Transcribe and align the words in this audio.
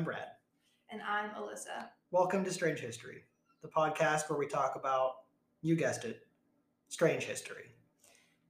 I'm 0.00 0.04
Brad. 0.04 0.28
And 0.88 1.02
I'm 1.02 1.28
Alyssa. 1.32 1.88
Welcome 2.10 2.42
to 2.44 2.50
Strange 2.50 2.80
History, 2.80 3.24
the 3.60 3.68
podcast 3.68 4.30
where 4.30 4.38
we 4.38 4.46
talk 4.46 4.74
about, 4.74 5.16
you 5.60 5.76
guessed 5.76 6.06
it, 6.06 6.26
strange 6.88 7.24
history. 7.24 7.64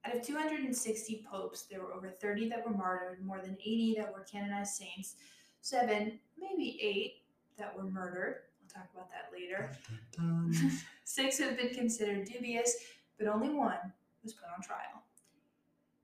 Out 0.04 0.15
of 0.15 0.22
260 0.24 1.26
popes, 1.28 1.63
there 1.63 1.81
were 1.81 1.92
over 1.92 2.08
30 2.08 2.51
that 2.51 2.65
were 2.65 2.71
martyred, 2.71 3.26
more 3.26 3.40
than 3.40 3.56
80 3.60 3.97
that 3.99 4.13
were 4.13 4.24
canonized 4.31 4.74
saints, 4.74 5.17
seven, 5.60 6.21
maybe 6.38 6.78
eight, 6.81 7.15
that 7.58 7.76
were 7.76 7.82
murdered. 7.82 8.42
We'll 8.60 8.69
talk 8.72 8.88
about 8.94 9.10
that 9.10 9.32
later. 9.37 9.72
Six 11.04 11.38
have 11.38 11.56
been 11.56 11.74
considered 11.74 12.28
dubious, 12.28 12.76
but 13.19 13.26
only 13.26 13.48
one 13.48 13.92
was 14.22 14.35
put 14.35 14.46
on 14.56 14.62
trial. 14.62 15.03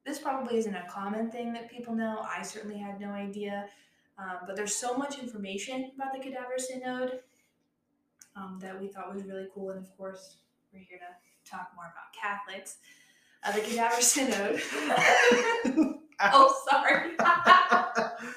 This 0.05 0.19
probably 0.19 0.59
isn't 0.59 0.75
a 0.75 0.87
common 0.91 1.31
thing 1.31 1.53
that 1.53 1.71
people 1.71 1.95
know. 1.95 2.27
I 2.29 2.43
certainly 2.43 2.79
had 2.79 3.01
no 3.01 3.11
idea. 3.11 3.69
Um, 4.19 4.39
but 4.47 4.57
there's 4.57 4.75
so 4.75 4.97
much 4.97 5.19
information 5.19 5.91
about 5.95 6.13
the 6.15 6.19
Cadaver 6.21 6.55
Synod 6.59 7.21
um, 8.35 8.59
that 8.63 8.81
we 8.81 8.89
thought 8.89 9.13
was 9.15 9.25
really 9.25 9.47
cool. 9.55 9.71
And 9.71 9.79
of 9.85 9.97
course, 9.97 10.37
we're 10.73 10.81
here 10.81 10.99
to 10.99 11.51
talk 11.51 11.71
more 11.77 11.85
about 11.85 12.13
Catholics. 12.19 12.79
Uh, 13.45 13.53
the 13.53 13.61
Cadaver 13.61 14.01
Synod. 14.01 14.61
oh, 16.21 16.57
sorry. 16.71 17.11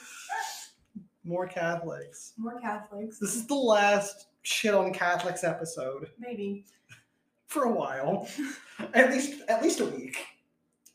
More 1.24 1.48
Catholics. 1.48 2.34
more 2.38 2.60
Catholics. 2.60 3.20
This 3.20 3.36
is 3.36 3.46
the 3.46 3.54
last 3.54 4.28
shit 4.42 4.74
on 4.74 4.92
Catholics 4.92 5.44
episode 5.44 6.10
Maybe. 6.18 6.66
for 7.46 7.66
a 7.66 7.72
while. 7.72 8.28
at 8.96 9.12
least 9.12 9.42
at 9.48 9.62
least 9.62 9.80
a 9.80 9.86
week. 9.86 10.26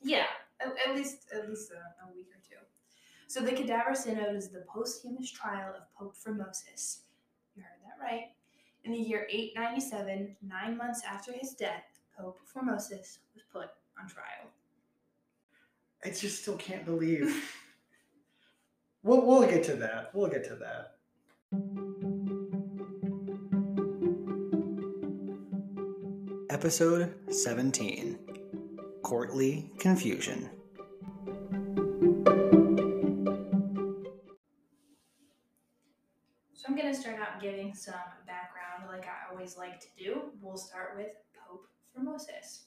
Yeah, 0.02 0.24
at, 0.60 0.74
at 0.88 0.96
least 0.96 1.18
at 1.32 1.48
least 1.48 1.70
a, 1.70 1.76
a 2.04 2.12
week. 2.12 2.26
So 3.34 3.40
the 3.40 3.50
Cadaver 3.50 3.96
Synod 3.96 4.36
is 4.36 4.50
the 4.50 4.64
posthumous 4.72 5.28
trial 5.28 5.74
of 5.74 5.92
Pope 5.98 6.14
Formosus. 6.14 6.98
You 7.56 7.64
heard 7.64 7.80
that 7.82 8.00
right. 8.00 8.26
In 8.84 8.92
the 8.92 8.98
year 8.98 9.26
897, 9.28 10.36
nine 10.40 10.76
months 10.76 11.02
after 11.04 11.32
his 11.32 11.50
death, 11.54 11.82
Pope 12.16 12.38
Formosus 12.46 13.18
was 13.34 13.42
put 13.52 13.70
on 14.00 14.08
trial. 14.08 14.52
I 16.04 16.10
just 16.10 16.42
still 16.42 16.56
can't 16.56 16.84
believe. 16.84 17.44
we'll 19.02 19.26
we'll 19.26 19.50
get 19.50 19.64
to 19.64 19.74
that. 19.74 20.12
We'll 20.14 20.30
get 20.30 20.44
to 20.44 20.54
that. 20.54 20.94
Episode 26.50 27.12
17 27.34 28.16
Courtly 29.02 29.72
Confusion. 29.80 30.50
Giving 37.44 37.74
some 37.74 37.94
background 38.26 38.88
like 38.88 39.06
I 39.06 39.30
always 39.30 39.58
like 39.58 39.78
to 39.80 39.86
do. 39.98 40.22
We'll 40.40 40.56
start 40.56 40.94
with 40.96 41.08
Pope 41.36 41.66
Formosus. 41.94 42.62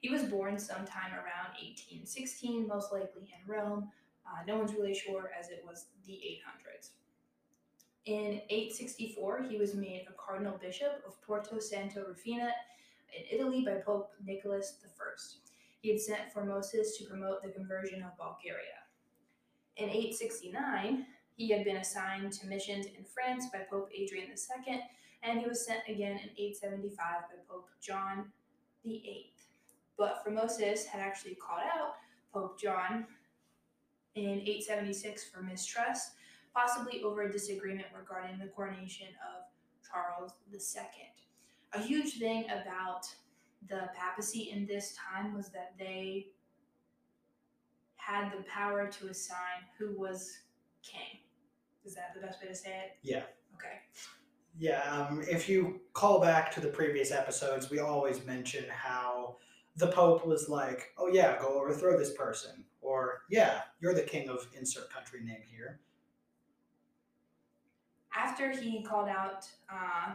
He 0.00 0.10
was 0.10 0.24
born 0.24 0.58
sometime 0.58 1.12
around 1.14 1.56
1816, 1.56 2.68
most 2.68 2.92
likely 2.92 3.32
in 3.32 3.50
Rome. 3.50 3.88
Uh, 4.26 4.44
no 4.46 4.58
one's 4.58 4.74
really 4.74 4.94
sure 4.94 5.30
as 5.38 5.48
it 5.48 5.64
was 5.66 5.86
the 6.06 6.12
800s. 6.12 6.90
In 8.04 8.42
864, 8.50 9.46
he 9.48 9.56
was 9.56 9.74
made 9.74 10.06
a 10.08 10.12
cardinal 10.12 10.58
bishop 10.58 11.02
of 11.06 11.20
Porto 11.22 11.58
Santo 11.58 12.04
Rufina 12.04 12.50
in 13.16 13.38
Italy 13.38 13.64
by 13.64 13.76
Pope 13.76 14.10
Nicholas 14.22 14.76
I. 14.84 15.10
He 15.80 15.90
had 15.90 16.00
sent 16.00 16.34
Formosus 16.34 16.98
to 16.98 17.04
promote 17.08 17.42
the 17.42 17.48
conversion 17.48 18.02
of 18.02 18.16
Bulgaria. 18.18 18.84
In 19.76 19.88
869, 19.88 21.06
he 21.38 21.50
had 21.50 21.64
been 21.64 21.76
assigned 21.76 22.32
to 22.32 22.48
missions 22.48 22.86
in 22.86 23.04
France 23.04 23.46
by 23.52 23.60
Pope 23.60 23.88
Adrian 23.96 24.28
II, 24.28 24.82
and 25.22 25.40
he 25.40 25.46
was 25.46 25.64
sent 25.64 25.80
again 25.88 26.12
in 26.12 26.30
875 26.36 26.96
by 26.98 27.36
Pope 27.48 27.68
John 27.80 28.32
VIII. 28.84 29.32
But 29.96 30.24
Formosus 30.24 30.84
had 30.84 31.00
actually 31.00 31.36
called 31.36 31.62
out 31.72 31.94
Pope 32.32 32.60
John 32.60 33.06
in 34.16 34.40
876 34.40 35.30
for 35.30 35.42
mistrust, 35.42 36.14
possibly 36.52 37.04
over 37.04 37.22
a 37.22 37.32
disagreement 37.32 37.86
regarding 37.96 38.40
the 38.40 38.48
coronation 38.48 39.06
of 39.22 39.44
Charles 39.88 40.32
II. 40.52 40.60
A 41.72 41.80
huge 41.80 42.18
thing 42.18 42.46
about 42.46 43.06
the 43.68 43.90
papacy 43.94 44.50
in 44.50 44.66
this 44.66 44.96
time 44.96 45.36
was 45.36 45.50
that 45.50 45.74
they 45.78 46.26
had 47.94 48.32
the 48.32 48.42
power 48.42 48.88
to 48.88 49.08
assign 49.08 49.62
who 49.78 49.94
was 49.96 50.38
king. 50.82 51.20
Is 51.88 51.94
that 51.94 52.12
the 52.14 52.20
best 52.20 52.42
way 52.42 52.48
to 52.48 52.54
say 52.54 52.68
it? 52.68 52.98
Yeah. 53.02 53.22
Okay. 53.54 53.78
Yeah, 54.58 54.82
um, 54.92 55.24
if 55.26 55.48
you 55.48 55.80
call 55.94 56.20
back 56.20 56.52
to 56.52 56.60
the 56.60 56.68
previous 56.68 57.10
episodes, 57.10 57.70
we 57.70 57.78
always 57.78 58.26
mention 58.26 58.66
how 58.68 59.36
the 59.76 59.86
Pope 59.86 60.26
was 60.26 60.50
like, 60.50 60.92
oh, 60.98 61.08
yeah, 61.10 61.38
go 61.40 61.58
overthrow 61.58 61.98
this 61.98 62.12
person. 62.12 62.62
Or, 62.82 63.22
yeah, 63.30 63.62
you're 63.80 63.94
the 63.94 64.02
king 64.02 64.28
of 64.28 64.46
insert 64.54 64.92
country 64.92 65.20
name 65.24 65.40
here. 65.50 65.80
After 68.14 68.50
he 68.50 68.82
called 68.82 69.08
out 69.08 69.48
uh, 69.72 70.12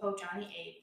Pope 0.00 0.18
John 0.18 0.40
VIII, 0.40 0.82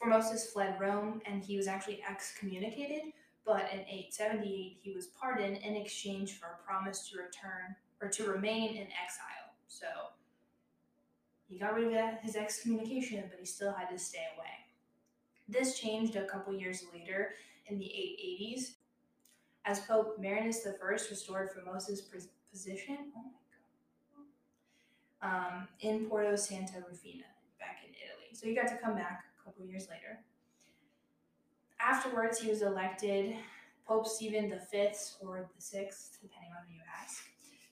Formosus 0.00 0.52
fled 0.52 0.76
Rome 0.78 1.20
and 1.26 1.42
he 1.42 1.56
was 1.56 1.66
actually 1.66 2.00
excommunicated. 2.08 3.12
But 3.44 3.72
in 3.72 3.80
878, 3.80 4.78
he 4.82 4.92
was 4.92 5.08
pardoned 5.08 5.56
in 5.56 5.74
exchange 5.74 6.34
for 6.34 6.46
a 6.46 6.64
promise 6.64 7.08
to 7.08 7.16
return 7.16 7.74
or 8.00 8.08
to 8.08 8.24
remain 8.24 8.70
in 8.70 8.82
exile. 8.82 9.54
So 9.68 9.86
he 11.48 11.58
got 11.58 11.74
rid 11.74 11.96
of 11.96 12.20
his 12.20 12.36
excommunication, 12.36 13.24
but 13.30 13.38
he 13.38 13.46
still 13.46 13.72
had 13.72 13.88
to 13.90 13.98
stay 13.98 14.24
away. 14.36 14.46
This 15.48 15.78
changed 15.78 16.16
a 16.16 16.24
couple 16.24 16.54
years 16.54 16.84
later 16.92 17.34
in 17.66 17.78
the 17.78 17.84
880s 17.84 18.72
as 19.64 19.80
Pope 19.80 20.18
Marinus 20.18 20.66
I 20.66 20.88
restored 20.88 21.50
Formosus' 21.50 22.10
pos- 22.10 22.28
position. 22.50 23.12
Oh. 23.16 25.28
Um, 25.28 25.68
in 25.80 26.06
Porto 26.06 26.36
Santa 26.36 26.78
Rufina, 26.78 27.24
back 27.58 27.78
in 27.84 27.90
Italy. 27.90 28.28
So 28.32 28.46
he 28.46 28.54
got 28.54 28.68
to 28.68 28.76
come 28.76 28.94
back 28.94 29.24
a 29.40 29.44
couple 29.44 29.66
years 29.66 29.88
later. 29.90 30.20
Afterwards, 31.80 32.38
he 32.38 32.48
was 32.48 32.62
elected 32.62 33.34
Pope 33.86 34.06
Stephen 34.06 34.48
V 34.48 34.88
or 35.22 35.48
the 35.54 35.62
Sixth, 35.62 36.18
depending 36.20 36.50
on 36.50 36.66
who 36.66 36.74
you 36.74 36.80
ask, 37.02 37.25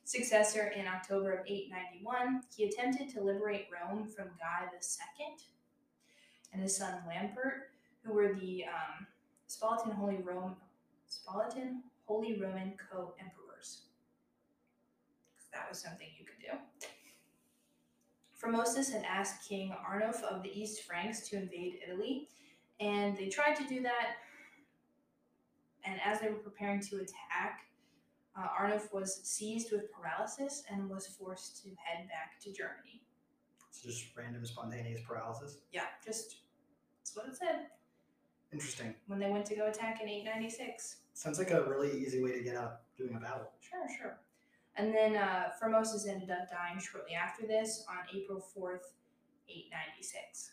successor 0.04 0.72
in 0.76 0.87
October 0.87 1.32
of 1.32 1.47
891. 1.47 2.42
He 2.54 2.65
attempted 2.65 3.09
to 3.10 3.22
liberate 3.22 3.69
Rome 3.72 4.06
from 4.06 4.28
Guy 4.38 4.69
II 4.72 5.26
and 6.53 6.62
his 6.62 6.76
son 6.76 6.98
Lambert, 7.09 7.70
who 8.04 8.12
were 8.12 8.34
the 8.34 8.64
um, 8.66 9.06
Holy 9.93 10.16
Rome, 10.16 10.56
Holy 12.06 12.41
Roman 12.41 12.75
co-emperors. 12.91 13.82
That 15.53 15.69
was 15.69 15.78
something 15.78 16.09
you 16.19 16.26
could 16.26 16.41
do. 16.41 16.88
Formosus 18.37 18.93
had 18.93 19.04
asked 19.04 19.48
King 19.48 19.75
Arnulf 19.88 20.22
of 20.25 20.43
the 20.43 20.50
East 20.50 20.82
Franks 20.82 21.28
to 21.28 21.37
invade 21.37 21.78
Italy, 21.87 22.28
and 22.81 23.16
they 23.16 23.28
tried 23.28 23.54
to 23.54 23.64
do 23.66 23.81
that. 23.82 24.16
And 25.84 26.00
as 26.04 26.20
they 26.20 26.28
were 26.28 26.34
preparing 26.34 26.81
to 26.81 26.97
attack, 26.97 27.60
uh, 28.37 28.49
Arnulf 28.59 28.93
was 28.93 29.21
seized 29.22 29.71
with 29.72 29.93
paralysis 29.93 30.65
and 30.71 30.89
was 30.91 31.06
forced 31.06 31.62
to 31.62 31.69
head 31.69 32.09
back 32.09 32.41
to 32.43 32.53
Germany. 32.53 33.03
It's 33.71 33.83
just 33.83 34.17
random 34.17 34.45
spontaneous 34.45 35.00
paralysis. 35.06 35.59
Yeah, 35.72 35.84
just 36.05 36.37
that's 37.00 37.17
what 37.17 37.27
it 37.27 37.37
said 37.37 37.67
Interesting. 38.53 38.94
when 39.09 39.19
they 39.19 39.31
went 39.31 39.47
to 39.47 39.56
go 39.56 39.67
attack 39.67 40.00
in 40.00 40.09
896. 40.09 40.97
Sounds 41.15 41.39
like 41.39 41.50
a 41.50 41.62
really 41.69 41.91
easy 42.00 42.23
way 42.23 42.32
to 42.32 42.43
get 42.43 42.56
out 42.56 42.81
doing 42.97 43.14
a 43.17 43.20
battle. 43.20 43.50
Sure, 43.61 43.87
sure. 43.99 44.19
And 44.76 44.93
then 44.93 45.17
uh, 45.17 45.50
Formosus 45.62 46.08
ended 46.08 46.31
up 46.31 46.50
dying 46.50 46.81
shortly 46.81 47.14
after 47.14 47.47
this 47.47 47.85
on 47.88 47.99
April 48.12 48.38
4th, 48.38 48.94
896. 49.49 50.53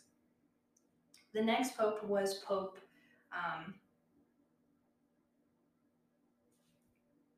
The 1.34 1.42
next 1.42 1.76
pope 1.76 2.04
was 2.04 2.34
Pope, 2.46 2.78
um, 3.32 3.74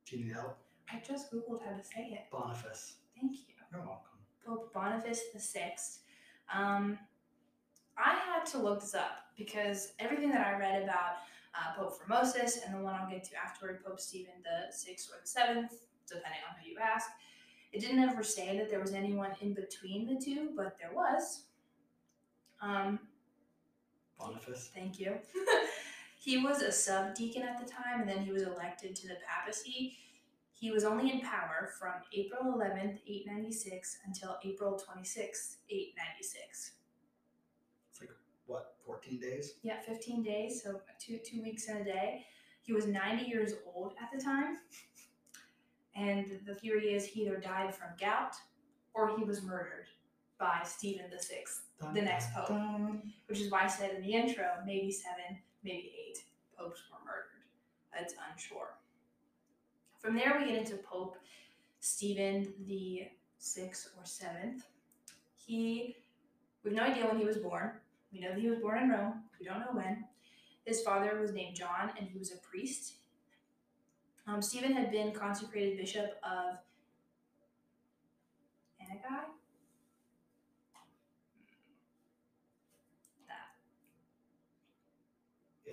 Do 0.08 0.18
you 0.18 0.24
need 0.24 0.34
help? 0.34 0.58
I 0.90 1.00
just 1.06 1.32
Googled 1.32 1.64
how 1.64 1.76
to 1.76 1.82
say 1.82 2.10
it. 2.12 2.30
Boniface. 2.30 2.94
Thank 3.18 3.32
you. 3.32 3.54
You're 3.72 3.80
welcome. 3.80 4.18
Pope 4.46 4.72
Boniface 4.74 5.22
VI. 5.34 5.74
Um, 6.52 6.98
I 7.96 8.14
had 8.14 8.44
to 8.46 8.58
look 8.58 8.80
this 8.80 8.94
up 8.94 9.26
because 9.36 9.92
everything 9.98 10.30
that 10.30 10.46
I 10.46 10.58
read 10.58 10.82
about 10.82 11.16
uh, 11.54 11.74
Pope 11.76 11.98
Formosus 11.98 12.58
and 12.64 12.74
the 12.74 12.82
one 12.82 12.94
I'll 12.94 13.08
get 13.08 13.24
to 13.24 13.30
afterward, 13.36 13.84
Pope 13.84 14.00
Stephen 14.00 14.34
the 14.42 14.72
Sixth 14.72 15.10
or 15.10 15.20
the 15.22 15.26
Seventh, 15.26 15.72
depending 16.06 16.40
on 16.48 16.56
who 16.62 16.70
you 16.70 16.76
ask, 16.78 17.08
it 17.72 17.80
didn't 17.80 18.00
ever 18.00 18.22
say 18.22 18.58
that 18.58 18.70
there 18.70 18.80
was 18.80 18.92
anyone 18.92 19.30
in 19.40 19.54
between 19.54 20.06
the 20.06 20.20
two, 20.20 20.50
but 20.56 20.76
there 20.78 20.92
was. 20.94 21.44
Um, 22.60 22.98
Boniface. 24.18 24.70
Thank 24.74 25.00
you. 25.00 25.14
he 26.24 26.38
was 26.38 26.62
a 26.62 26.72
subdeacon 26.72 27.42
at 27.42 27.58
the 27.58 27.70
time, 27.70 28.00
and 28.00 28.08
then 28.08 28.24
he 28.24 28.32
was 28.32 28.44
elected 28.44 28.96
to 28.96 29.08
the 29.08 29.16
papacy. 29.28 29.98
He 30.54 30.70
was 30.70 30.82
only 30.82 31.12
in 31.12 31.20
power 31.20 31.70
from 31.78 31.92
April 32.14 32.54
11th, 32.54 33.00
896 33.06 33.98
until 34.06 34.38
April 34.42 34.72
26th, 34.72 35.56
896. 35.68 36.72
It's 37.90 38.00
like 38.00 38.10
what, 38.46 38.76
14 38.86 39.20
days? 39.20 39.54
Yeah, 39.62 39.80
15 39.86 40.22
days, 40.22 40.62
so 40.62 40.80
two 40.98 41.18
two 41.18 41.42
weeks 41.42 41.68
and 41.68 41.80
a 41.80 41.84
day. 41.84 42.24
He 42.62 42.72
was 42.72 42.86
90 42.86 43.26
years 43.26 43.52
old 43.74 43.92
at 44.00 44.08
the 44.10 44.24
time. 44.24 44.58
And 45.94 46.40
the 46.46 46.54
theory 46.54 46.94
is 46.94 47.04
he 47.04 47.26
either 47.26 47.36
died 47.36 47.74
from 47.74 47.88
gout 48.00 48.34
or 48.94 49.14
he 49.16 49.24
was 49.24 49.42
murdered 49.42 49.88
by 50.38 50.62
Stephen 50.64 51.06
the 51.10 51.22
Sixth, 51.22 51.64
the 51.92 52.00
next 52.00 52.32
pope. 52.32 52.50
Which 53.26 53.40
is 53.40 53.50
why 53.50 53.64
I 53.64 53.66
said 53.66 53.94
in 53.94 54.02
the 54.02 54.14
intro, 54.14 54.46
maybe 54.64 54.90
seven, 54.90 55.38
maybe 55.64 55.92
eight 56.08 56.22
popes 56.56 56.82
were 56.90 56.98
murdered. 57.04 57.24
It's 57.98 58.14
unsure. 58.30 58.74
From 59.98 60.16
there, 60.16 60.36
we 60.38 60.46
get 60.46 60.58
into 60.58 60.76
Pope 60.76 61.16
Stephen 61.80 62.52
the 62.66 63.08
sixth 63.38 63.90
or 63.96 64.04
seventh. 64.04 64.64
He, 65.36 65.96
we 66.62 66.70
have 66.70 66.76
no 66.76 66.84
idea 66.84 67.06
when 67.06 67.18
he 67.18 67.24
was 67.24 67.38
born. 67.38 67.72
We 68.12 68.20
know 68.20 68.30
that 68.30 68.38
he 68.38 68.48
was 68.48 68.58
born 68.58 68.82
in 68.82 68.90
Rome. 68.90 69.22
We 69.38 69.46
don't 69.46 69.60
know 69.60 69.72
when. 69.72 70.04
His 70.64 70.82
father 70.82 71.18
was 71.20 71.32
named 71.32 71.56
John, 71.56 71.90
and 71.98 72.08
he 72.08 72.18
was 72.18 72.32
a 72.32 72.36
priest. 72.36 72.94
Um, 74.26 74.40
Stephen 74.40 74.72
had 74.72 74.90
been 74.90 75.12
consecrated 75.12 75.76
bishop 75.76 76.18
of 76.22 76.56
Anagai. 78.80 79.33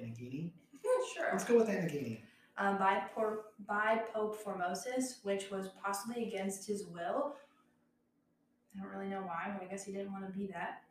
Anagini? 0.01 0.51
sure. 1.15 1.29
Let's 1.31 1.43
go 1.45 1.57
with 1.57 1.67
Anagini. 1.67 2.21
um, 2.57 2.77
by, 2.77 3.01
Por- 3.13 3.45
by 3.67 4.01
Pope 4.13 4.43
Formosus, 4.43 5.23
which 5.23 5.49
was 5.51 5.69
possibly 5.83 6.27
against 6.27 6.67
his 6.67 6.85
will. 6.85 7.35
I 8.75 8.81
don't 8.81 8.91
really 8.91 9.09
know 9.09 9.21
why, 9.21 9.51
but 9.53 9.65
I 9.65 9.69
guess 9.69 9.83
he 9.85 9.91
didn't 9.91 10.11
want 10.13 10.25
to 10.25 10.31
be 10.37 10.47
that. 10.47 10.83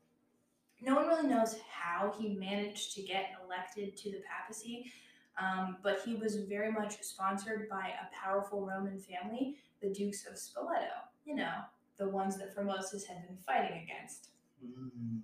No 0.83 0.95
one 0.95 1.07
really 1.09 1.29
knows 1.29 1.57
how 1.71 2.15
he 2.19 2.35
managed 2.35 2.95
to 2.95 3.03
get 3.03 3.33
elected 3.45 3.97
to 3.99 4.11
the 4.11 4.23
papacy, 4.29 4.91
um, 5.39 5.77
but 5.83 6.01
he 6.05 6.15
was 6.17 6.37
very 6.37 6.71
much 6.73 7.03
sponsored 7.03 7.69
by 7.69 7.89
a 8.01 8.15
powerful 8.15 8.65
Roman 8.67 8.99
family, 8.99 9.57
the 9.83 9.91
Dukes 9.91 10.27
of 10.27 10.35
Spoleto. 10.35 10.89
You 11.27 11.37
know, 11.37 11.53
the 11.99 12.09
ones 12.09 12.39
that 12.39 12.55
Formosus 12.57 13.05
had 13.07 13.27
been 13.27 13.37
fighting 13.47 13.83
against 13.83 14.29
Mm. 14.63 15.21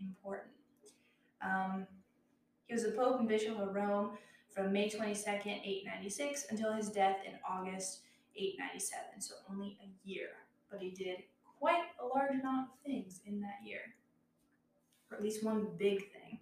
important. 0.00 0.50
Um, 1.40 1.86
he 2.68 2.74
was 2.74 2.84
the 2.84 2.92
pope 2.92 3.18
and 3.18 3.28
bishop 3.28 3.58
of 3.58 3.74
Rome 3.74 4.10
from 4.50 4.72
May 4.72 4.90
22nd, 4.90 5.46
896, 5.46 6.46
until 6.50 6.74
his 6.74 6.90
death 6.90 7.16
in 7.26 7.32
August 7.48 8.00
897, 8.36 9.20
so 9.20 9.34
only 9.50 9.78
a 9.82 10.08
year. 10.08 10.28
But 10.70 10.82
he 10.82 10.90
did 10.90 11.22
quite 11.58 11.84
a 12.00 12.06
large 12.06 12.38
amount 12.38 12.68
of 12.68 12.78
things 12.84 13.20
in 13.24 13.40
that 13.40 13.56
year, 13.64 13.80
or 15.10 15.16
at 15.16 15.22
least 15.22 15.42
one 15.42 15.68
big 15.78 16.12
thing. 16.12 16.40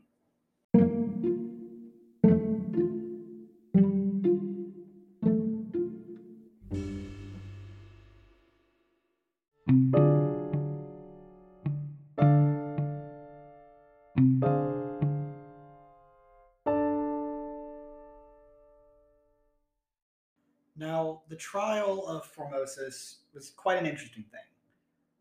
The 21.36 21.40
trial 21.40 22.02
of 22.06 22.26
Formosus 22.34 23.16
was 23.34 23.50
quite 23.50 23.76
an 23.76 23.84
interesting 23.84 24.24
thing. 24.32 24.40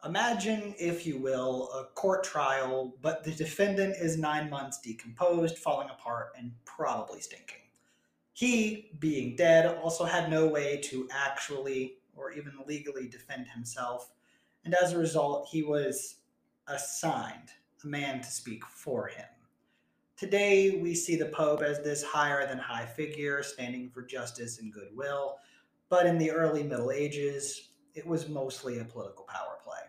Imagine, 0.05 0.73
if 0.79 1.05
you 1.05 1.17
will, 1.17 1.69
a 1.73 1.93
court 1.93 2.23
trial, 2.23 2.95
but 3.01 3.21
the 3.25 3.31
defendant 3.31 3.97
is 3.99 4.17
nine 4.17 4.49
months 4.49 4.79
decomposed, 4.79 5.57
falling 5.57 5.89
apart, 5.89 6.27
and 6.37 6.53
probably 6.63 7.19
stinking. 7.19 7.63
He, 8.31 8.91
being 8.99 9.35
dead, 9.35 9.77
also 9.83 10.05
had 10.05 10.29
no 10.29 10.47
way 10.47 10.77
to 10.85 11.09
actually 11.11 11.97
or 12.15 12.31
even 12.31 12.53
legally 12.65 13.09
defend 13.09 13.47
himself, 13.47 14.13
and 14.63 14.73
as 14.73 14.93
a 14.93 14.97
result, 14.97 15.49
he 15.51 15.63
was 15.63 16.15
assigned 16.67 17.49
a 17.83 17.87
man 17.87 18.21
to 18.21 18.31
speak 18.31 18.63
for 18.63 19.07
him. 19.07 19.27
Today, 20.15 20.79
we 20.81 20.95
see 20.95 21.17
the 21.17 21.25
Pope 21.25 21.61
as 21.61 21.83
this 21.83 22.01
higher 22.01 22.47
than 22.47 22.57
high 22.57 22.85
figure 22.85 23.43
standing 23.43 23.89
for 23.89 24.01
justice 24.01 24.59
and 24.59 24.71
goodwill, 24.71 25.39
but 25.89 26.05
in 26.05 26.17
the 26.17 26.31
early 26.31 26.63
Middle 26.63 26.91
Ages, 26.91 27.69
it 27.93 28.05
was 28.05 28.27
mostly 28.29 28.79
a 28.79 28.85
political 28.85 29.25
power 29.25 29.57
play. 29.63 29.79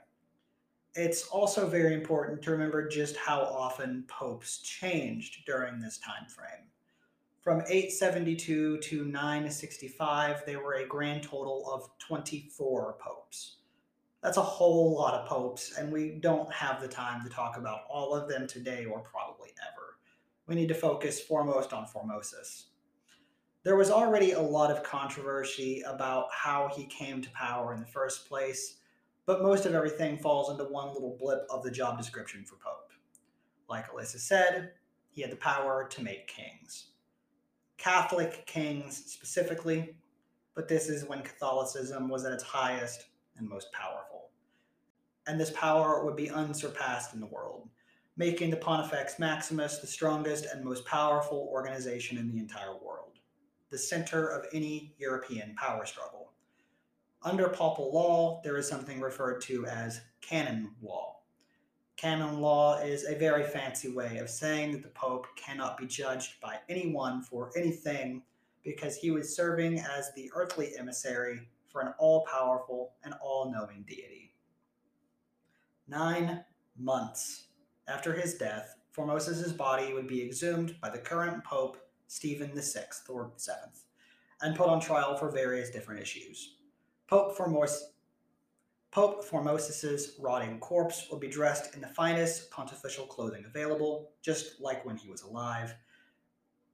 It's 0.94 1.26
also 1.28 1.66
very 1.66 1.94
important 1.94 2.42
to 2.42 2.50
remember 2.50 2.88
just 2.88 3.16
how 3.16 3.40
often 3.40 4.04
popes 4.08 4.58
changed 4.58 5.44
during 5.46 5.80
this 5.80 5.98
time 5.98 6.28
frame. 6.28 6.66
From 7.40 7.60
872 7.60 8.78
to 8.78 9.04
965, 9.04 10.44
there 10.46 10.60
were 10.60 10.74
a 10.74 10.86
grand 10.86 11.22
total 11.22 11.70
of 11.72 11.88
24 11.98 12.96
popes. 12.98 13.58
That's 14.20 14.38
a 14.38 14.42
whole 14.42 14.96
lot 14.96 15.14
of 15.14 15.28
popes, 15.28 15.78
and 15.78 15.92
we 15.92 16.18
don't 16.18 16.52
have 16.52 16.80
the 16.80 16.88
time 16.88 17.22
to 17.22 17.30
talk 17.30 17.56
about 17.56 17.82
all 17.88 18.14
of 18.14 18.28
them 18.28 18.48
today 18.48 18.84
or 18.84 18.98
probably 18.98 19.50
ever. 19.62 19.98
We 20.48 20.56
need 20.56 20.66
to 20.68 20.74
focus 20.74 21.20
foremost 21.20 21.72
on 21.72 21.86
Formosus. 21.86 22.64
There 23.66 23.74
was 23.74 23.90
already 23.90 24.30
a 24.30 24.40
lot 24.40 24.70
of 24.70 24.84
controversy 24.84 25.82
about 25.84 26.28
how 26.30 26.70
he 26.72 26.84
came 26.84 27.20
to 27.20 27.30
power 27.30 27.74
in 27.74 27.80
the 27.80 27.86
first 27.86 28.28
place, 28.28 28.76
but 29.26 29.42
most 29.42 29.66
of 29.66 29.74
everything 29.74 30.18
falls 30.18 30.50
into 30.50 30.62
one 30.72 30.94
little 30.94 31.16
blip 31.18 31.44
of 31.50 31.64
the 31.64 31.70
job 31.72 31.98
description 31.98 32.44
for 32.44 32.54
Pope. 32.64 32.92
Like 33.68 33.90
Alyssa 33.90 34.20
said, 34.20 34.70
he 35.10 35.20
had 35.20 35.32
the 35.32 35.36
power 35.38 35.88
to 35.90 36.00
make 36.04 36.28
kings. 36.28 36.90
Catholic 37.76 38.46
kings 38.46 39.02
specifically, 39.04 39.96
but 40.54 40.68
this 40.68 40.88
is 40.88 41.08
when 41.08 41.22
Catholicism 41.22 42.08
was 42.08 42.24
at 42.24 42.32
its 42.32 42.44
highest 42.44 43.06
and 43.36 43.48
most 43.48 43.72
powerful. 43.72 44.28
And 45.26 45.40
this 45.40 45.50
power 45.50 46.04
would 46.04 46.14
be 46.14 46.30
unsurpassed 46.30 47.14
in 47.14 47.20
the 47.20 47.26
world, 47.26 47.68
making 48.16 48.50
the 48.50 48.58
Pontifex 48.58 49.18
Maximus 49.18 49.78
the 49.78 49.88
strongest 49.88 50.46
and 50.54 50.64
most 50.64 50.86
powerful 50.86 51.48
organization 51.50 52.16
in 52.16 52.30
the 52.30 52.38
entire 52.38 52.76
world, 52.76 52.95
the 53.70 53.78
center 53.78 54.28
of 54.28 54.46
any 54.52 54.94
European 54.98 55.54
power 55.56 55.84
struggle. 55.86 56.32
Under 57.22 57.48
papal 57.48 57.90
law, 57.92 58.40
there 58.44 58.56
is 58.56 58.68
something 58.68 59.00
referred 59.00 59.40
to 59.42 59.66
as 59.66 60.00
canon 60.20 60.74
law. 60.80 61.16
Canon 61.96 62.40
law 62.40 62.78
is 62.78 63.04
a 63.04 63.14
very 63.14 63.42
fancy 63.42 63.90
way 63.90 64.18
of 64.18 64.28
saying 64.28 64.72
that 64.72 64.82
the 64.82 64.90
Pope 64.90 65.26
cannot 65.34 65.78
be 65.78 65.86
judged 65.86 66.40
by 66.40 66.58
anyone 66.68 67.22
for 67.22 67.50
anything 67.56 68.22
because 68.62 68.96
he 68.96 69.10
was 69.10 69.34
serving 69.34 69.80
as 69.80 70.12
the 70.14 70.30
earthly 70.34 70.76
emissary 70.78 71.48
for 71.68 71.80
an 71.80 71.94
all 71.98 72.26
powerful 72.26 72.92
and 73.04 73.14
all 73.22 73.50
knowing 73.50 73.84
deity. 73.88 74.34
Nine 75.88 76.44
months 76.78 77.46
after 77.88 78.12
his 78.12 78.34
death, 78.34 78.76
Formosus's 78.90 79.52
body 79.52 79.92
would 79.92 80.06
be 80.06 80.22
exhumed 80.22 80.76
by 80.80 80.90
the 80.90 80.98
current 80.98 81.44
Pope 81.44 81.78
Stephen 82.06 82.52
VI 82.54 82.84
or 83.08 83.32
VII 83.38 83.80
and 84.42 84.56
put 84.56 84.68
on 84.68 84.80
trial 84.80 85.16
for 85.16 85.30
various 85.30 85.70
different 85.70 86.00
issues. 86.00 86.56
Pope 87.06 87.36
Formos 87.36 87.78
Pope 88.90 89.24
Formosus's 89.24 90.16
rotting 90.18 90.58
corpse 90.58 91.08
would 91.10 91.20
be 91.20 91.28
dressed 91.28 91.74
in 91.74 91.82
the 91.82 91.88
finest 91.88 92.50
pontifical 92.50 93.04
clothing 93.04 93.44
available, 93.44 94.10
just 94.22 94.58
like 94.60 94.86
when 94.86 94.96
he 94.96 95.10
was 95.10 95.22
alive, 95.22 95.74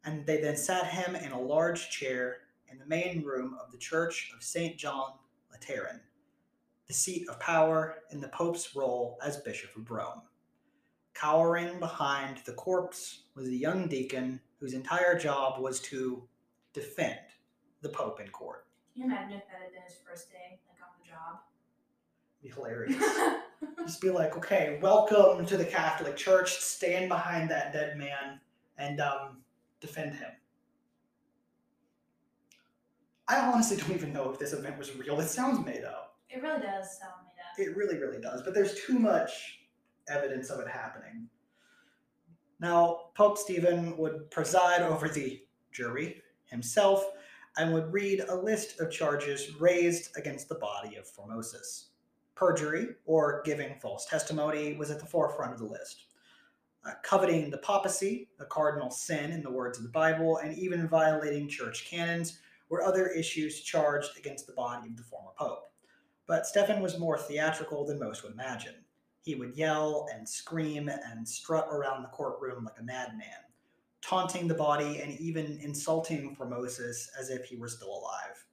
and 0.05 0.25
they 0.25 0.41
then 0.41 0.57
sat 0.57 0.87
him 0.87 1.17
in 1.17 1.33
a 1.33 1.41
large 1.41 1.91
chair 1.91 2.39
in 2.71 2.79
the 2.79 2.87
main 2.87 3.25
room 3.25 3.57
of 3.61 3.73
the 3.73 3.79
Church 3.79 4.33
of 4.37 4.43
St. 4.43 4.79
John 4.79 5.15
Lateran, 5.51 6.01
the 6.87 6.95
seat 6.95 7.29
of 7.29 7.41
power 7.41 7.97
in 8.11 8.21
the 8.21 8.29
Pope's 8.29 8.77
role 8.77 9.19
as 9.23 9.39
Bishop 9.39 9.75
of 9.77 9.91
Rome. 9.91 10.23
Cowering 11.15 11.79
behind 11.79 12.39
the 12.47 12.53
corpse 12.53 13.25
was 13.35 13.49
a 13.49 13.55
young 13.55 13.89
deacon 13.89 14.41
whose 14.63 14.75
entire 14.75 15.19
job 15.19 15.61
was 15.61 15.81
to 15.81 16.23
defend 16.73 17.19
the 17.81 17.89
Pope 17.89 18.21
in 18.21 18.29
court. 18.29 18.65
Can 18.95 19.03
you 19.03 19.09
imagine 19.09 19.39
if 19.39 19.49
that 19.49 19.61
had 19.61 19.73
been 19.73 19.83
his 19.83 19.97
first 20.09 20.31
day, 20.31 20.61
like 20.69 20.79
on 20.81 20.95
the 21.03 21.11
job? 21.11 21.41
Be 22.41 22.49
hilarious. 22.49 22.95
Just 23.85 24.01
be 24.01 24.11
like, 24.11 24.37
okay, 24.37 24.79
welcome 24.81 25.45
to 25.47 25.57
the 25.57 25.65
Catholic 25.65 26.17
Church. 26.17 26.53
Stand 26.53 27.09
behind 27.09 27.51
that 27.51 27.73
dead 27.73 27.99
man 27.99 28.39
and 28.79 29.01
um, 29.01 29.39
defend 29.81 30.15
him. 30.15 30.31
I 33.27 33.39
honestly 33.41 33.79
don't 33.79 33.91
even 33.91 34.13
know 34.13 34.31
if 34.31 34.39
this 34.39 34.53
event 34.53 34.79
was 34.79 34.95
real. 34.95 35.19
It 35.19 35.27
sounds 35.27 35.67
made 35.67 35.83
up. 35.83 36.19
it 36.31 36.41
really 36.41 36.61
does 36.61 37.01
sound 37.01 37.15
made 37.25 37.41
up. 37.43 37.59
It 37.59 37.77
really, 37.77 37.99
really 37.99 38.21
does. 38.21 38.43
But 38.43 38.55
there's 38.55 38.81
too 38.81 39.01
much 39.01 39.59
evidence 40.09 40.51
of 40.51 40.61
it 40.61 40.69
happening. 40.69 41.29
Now, 42.63 43.07
Pope 43.17 43.39
Stephen 43.39 43.97
would 43.97 44.31
preside 44.31 44.83
over 44.83 45.09
the 45.09 45.43
jury 45.73 46.23
himself, 46.45 47.05
and 47.57 47.75
would 47.75 47.93
read 47.93 48.21
a 48.21 48.37
list 48.37 48.79
of 48.79 48.93
charges 48.93 49.57
raised 49.57 50.17
against 50.17 50.49
the 50.49 50.55
body 50.55 50.95
of 50.95 51.05
Formosus. 51.05 51.87
Perjury, 52.37 52.91
or 53.05 53.43
giving 53.45 53.75
false 53.81 54.07
testimony, 54.07 54.75
was 54.75 54.93
at 54.93 55.01
the 55.01 55.07
forefront 55.07 55.53
of 55.53 55.59
the 55.59 55.67
list. 55.67 56.05
Uh, 56.87 56.93
coveting 57.03 57.51
the 57.51 57.59
papacy, 57.59 58.29
a 58.39 58.45
cardinal 58.45 58.91
sin 58.91 59.33
in 59.33 59.43
the 59.43 59.51
words 59.51 59.79
of 59.79 59.83
the 59.83 59.91
Bible, 59.91 60.37
and 60.37 60.57
even 60.57 60.89
violating 60.89 61.49
church 61.49 61.85
canons 61.85 62.39
were 62.69 62.85
other 62.85 63.09
issues 63.09 63.61
charged 63.61 64.17
against 64.17 64.47
the 64.47 64.53
body 64.53 64.89
of 64.89 64.97
the 64.97 65.03
former 65.03 65.33
pope. 65.37 65.73
But 66.29 66.47
Stephen 66.47 66.81
was 66.81 66.97
more 66.97 67.19
theatrical 67.19 67.85
than 67.85 67.99
most 67.99 68.23
would 68.23 68.33
imagine. 68.33 68.82
He 69.23 69.37
would 69.37 69.57
yell 69.57 70.09
and 70.13 70.29
scream 70.29 70.89
and 70.89 71.27
strut 71.27 71.69
around 71.71 72.03
the 72.03 72.09
courtroom 72.09 72.65
like 72.65 72.79
a 72.81 72.83
madman, 72.83 73.29
taunting 74.01 74.49
the 74.49 74.55
body 74.55 75.01
and 75.01 75.19
even 75.21 75.61
insulting 75.63 76.35
Formosus 76.35 77.09
as 77.19 77.31
if 77.31 77.45
he 77.45 77.57
were 77.57 77.69
still 77.69 77.97
alive. 77.97 78.45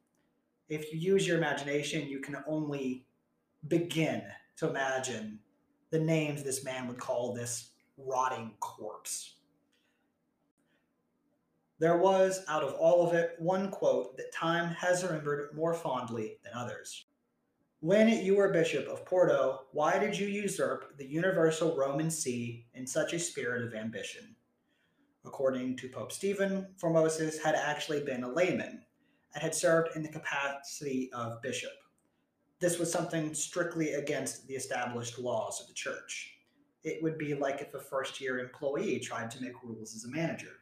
If 0.70 0.94
you 0.94 1.00
use 1.00 1.28
your 1.28 1.38
imagination, 1.38 2.08
you 2.08 2.20
can 2.20 2.38
only 2.48 3.08
begin 3.68 4.22
to 4.58 4.70
imagine 4.70 5.40
the 5.90 6.00
names 6.00 6.44
this 6.44 6.64
man 6.64 6.88
would 6.88 7.00
call 7.00 7.34
this 7.34 7.72
rotting 7.98 8.54
corpse. 8.60 9.36
There 11.80 11.98
was, 11.98 12.44
out 12.48 12.62
of 12.62 12.74
all 12.74 13.08
of 13.08 13.14
it, 13.14 13.36
one 13.40 13.72
quote 13.72 14.18
that 14.18 14.34
time 14.34 14.70
has 14.76 15.04
remembered 15.04 15.56
more 15.56 15.74
fondly 15.74 16.38
than 16.44 16.54
others. 16.54 17.06
When 17.82 18.10
you 18.10 18.36
were 18.36 18.50
Bishop 18.50 18.88
of 18.88 19.06
Porto, 19.06 19.62
why 19.72 20.00
did 20.00 20.20
you 20.20 20.28
usurp 20.28 20.98
the 20.98 21.08
universal 21.08 21.78
Roman 21.78 22.12
see 22.12 22.66
in 22.74 22.86
such 22.86 23.14
a 23.14 23.20
spirit 23.20 23.66
of 23.66 23.74
ambition? 23.74 24.36
According 25.24 25.78
to 25.78 25.88
Pope 25.88 26.12
Stephen, 26.12 26.68
Formosus 26.78 27.42
had 27.42 27.56
actually 27.56 28.04
been 28.04 28.26
a 28.26 28.30
layman 28.34 28.84
and 29.34 29.42
had 29.42 29.56
served 29.56 29.96
in 29.96 30.04
the 30.04 30.10
capacity 30.10 31.10
of 31.14 31.42
bishop. 31.42 31.72
This 32.60 32.78
was 32.78 32.92
something 32.92 33.34
strictly 33.34 33.94
against 33.94 34.46
the 34.46 34.56
established 34.56 35.18
laws 35.18 35.62
of 35.62 35.68
the 35.68 35.74
church. 35.74 36.34
It 36.84 37.02
would 37.02 37.18
be 37.18 37.34
like 37.34 37.62
if 37.62 37.74
a 37.74 37.80
first 37.80 38.20
year 38.20 38.40
employee 38.40 39.00
tried 39.00 39.32
to 39.32 39.42
make 39.42 39.64
rules 39.64 39.96
as 39.96 40.04
a 40.04 40.10
manager, 40.10 40.58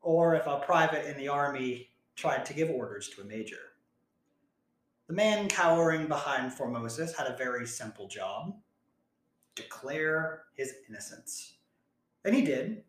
or 0.00 0.34
if 0.34 0.46
a 0.46 0.60
private 0.60 1.04
in 1.10 1.18
the 1.18 1.28
army 1.28 1.90
tried 2.16 2.46
to 2.46 2.54
give 2.54 2.70
orders 2.70 3.10
to 3.10 3.20
a 3.20 3.24
major. 3.26 3.71
The 5.12 5.16
man 5.16 5.46
cowering 5.46 6.06
behind 6.06 6.52
Formosus 6.52 7.14
had 7.14 7.26
a 7.26 7.36
very 7.36 7.66
simple 7.66 8.08
job 8.08 8.56
declare 9.54 10.44
his 10.54 10.72
innocence. 10.88 11.58
And 12.24 12.34
he 12.34 12.40
did, 12.40 12.84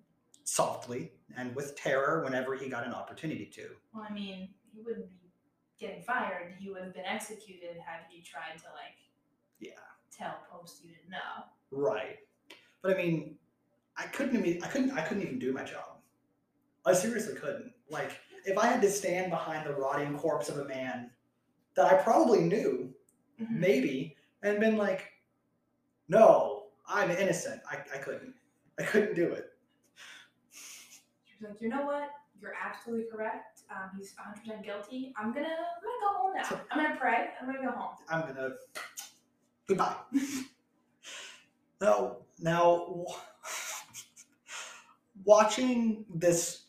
softly 0.45 1.11
and 1.35 1.53
with 1.53 1.75
terror 1.75 2.23
whenever 2.23 2.55
he 2.55 2.69
got 2.69 2.87
an 2.87 2.93
opportunity 2.93 3.47
to. 3.55 3.71
Well, 3.93 4.07
I 4.09 4.13
mean, 4.13 4.47
he 4.73 4.79
wouldn't 4.81 5.09
be 5.09 5.33
getting 5.77 6.01
fired. 6.01 6.55
He 6.57 6.69
would 6.69 6.83
have 6.83 6.93
been 6.93 7.03
executed 7.03 7.75
had 7.85 8.05
he 8.09 8.21
tried 8.21 8.57
to 8.59 8.67
like 8.67 8.95
Yeah. 9.59 9.71
tell 10.09 10.37
Pope 10.49 10.69
Stephen 10.69 10.95
no. 11.09 11.17
Right. 11.71 12.19
But 12.81 12.93
I 12.93 13.03
mean, 13.03 13.35
I 13.97 14.03
couldn't 14.03 14.37
even 14.45 14.63
I 14.63 14.67
couldn't 14.67 14.91
I 14.91 15.01
couldn't 15.01 15.23
even 15.23 15.39
do 15.39 15.51
my 15.51 15.65
job. 15.65 15.97
I 16.85 16.93
seriously 16.93 17.35
couldn't. 17.35 17.73
Like 17.89 18.11
if 18.45 18.57
I 18.57 18.67
had 18.67 18.81
to 18.81 18.89
stand 18.89 19.29
behind 19.29 19.67
the 19.67 19.73
rotting 19.73 20.17
corpse 20.17 20.47
of 20.47 20.59
a 20.59 20.65
man 20.65 21.09
that 21.75 21.85
I 21.91 22.01
probably 22.01 22.41
knew, 22.41 22.93
Mhm. 23.39 23.49
maybe, 23.51 24.15
and 24.43 24.59
been 24.59 24.77
like, 24.77 25.11
no, 26.07 26.67
I'm 26.87 27.09
innocent. 27.11 27.61
I, 27.69 27.77
I 27.93 27.97
couldn't. 27.97 28.35
I 28.79 28.83
couldn't 28.83 29.15
do 29.15 29.31
it. 29.31 29.51
She 30.51 31.35
was 31.39 31.49
like, 31.51 31.61
you 31.61 31.69
know 31.69 31.85
what? 31.85 32.09
You're 32.41 32.53
absolutely 32.61 33.05
correct. 33.09 33.61
Um, 33.71 33.91
he's 33.97 34.13
100% 34.15 34.63
guilty. 34.63 35.13
I'm 35.17 35.33
gonna, 35.33 35.47
I'm 35.47 35.81
gonna 35.81 36.01
go 36.01 36.07
home 36.17 36.33
now. 36.35 36.61
I'm 36.71 36.83
gonna 36.83 36.99
pray. 36.99 37.29
I'm 37.39 37.45
gonna 37.47 37.63
go 37.63 37.71
home. 37.71 37.95
I'm 38.09 38.21
gonna 38.21 38.49
goodbye. 39.67 39.95
now, 41.81 42.17
now, 42.39 43.05
watching 45.23 46.05
this 46.13 46.62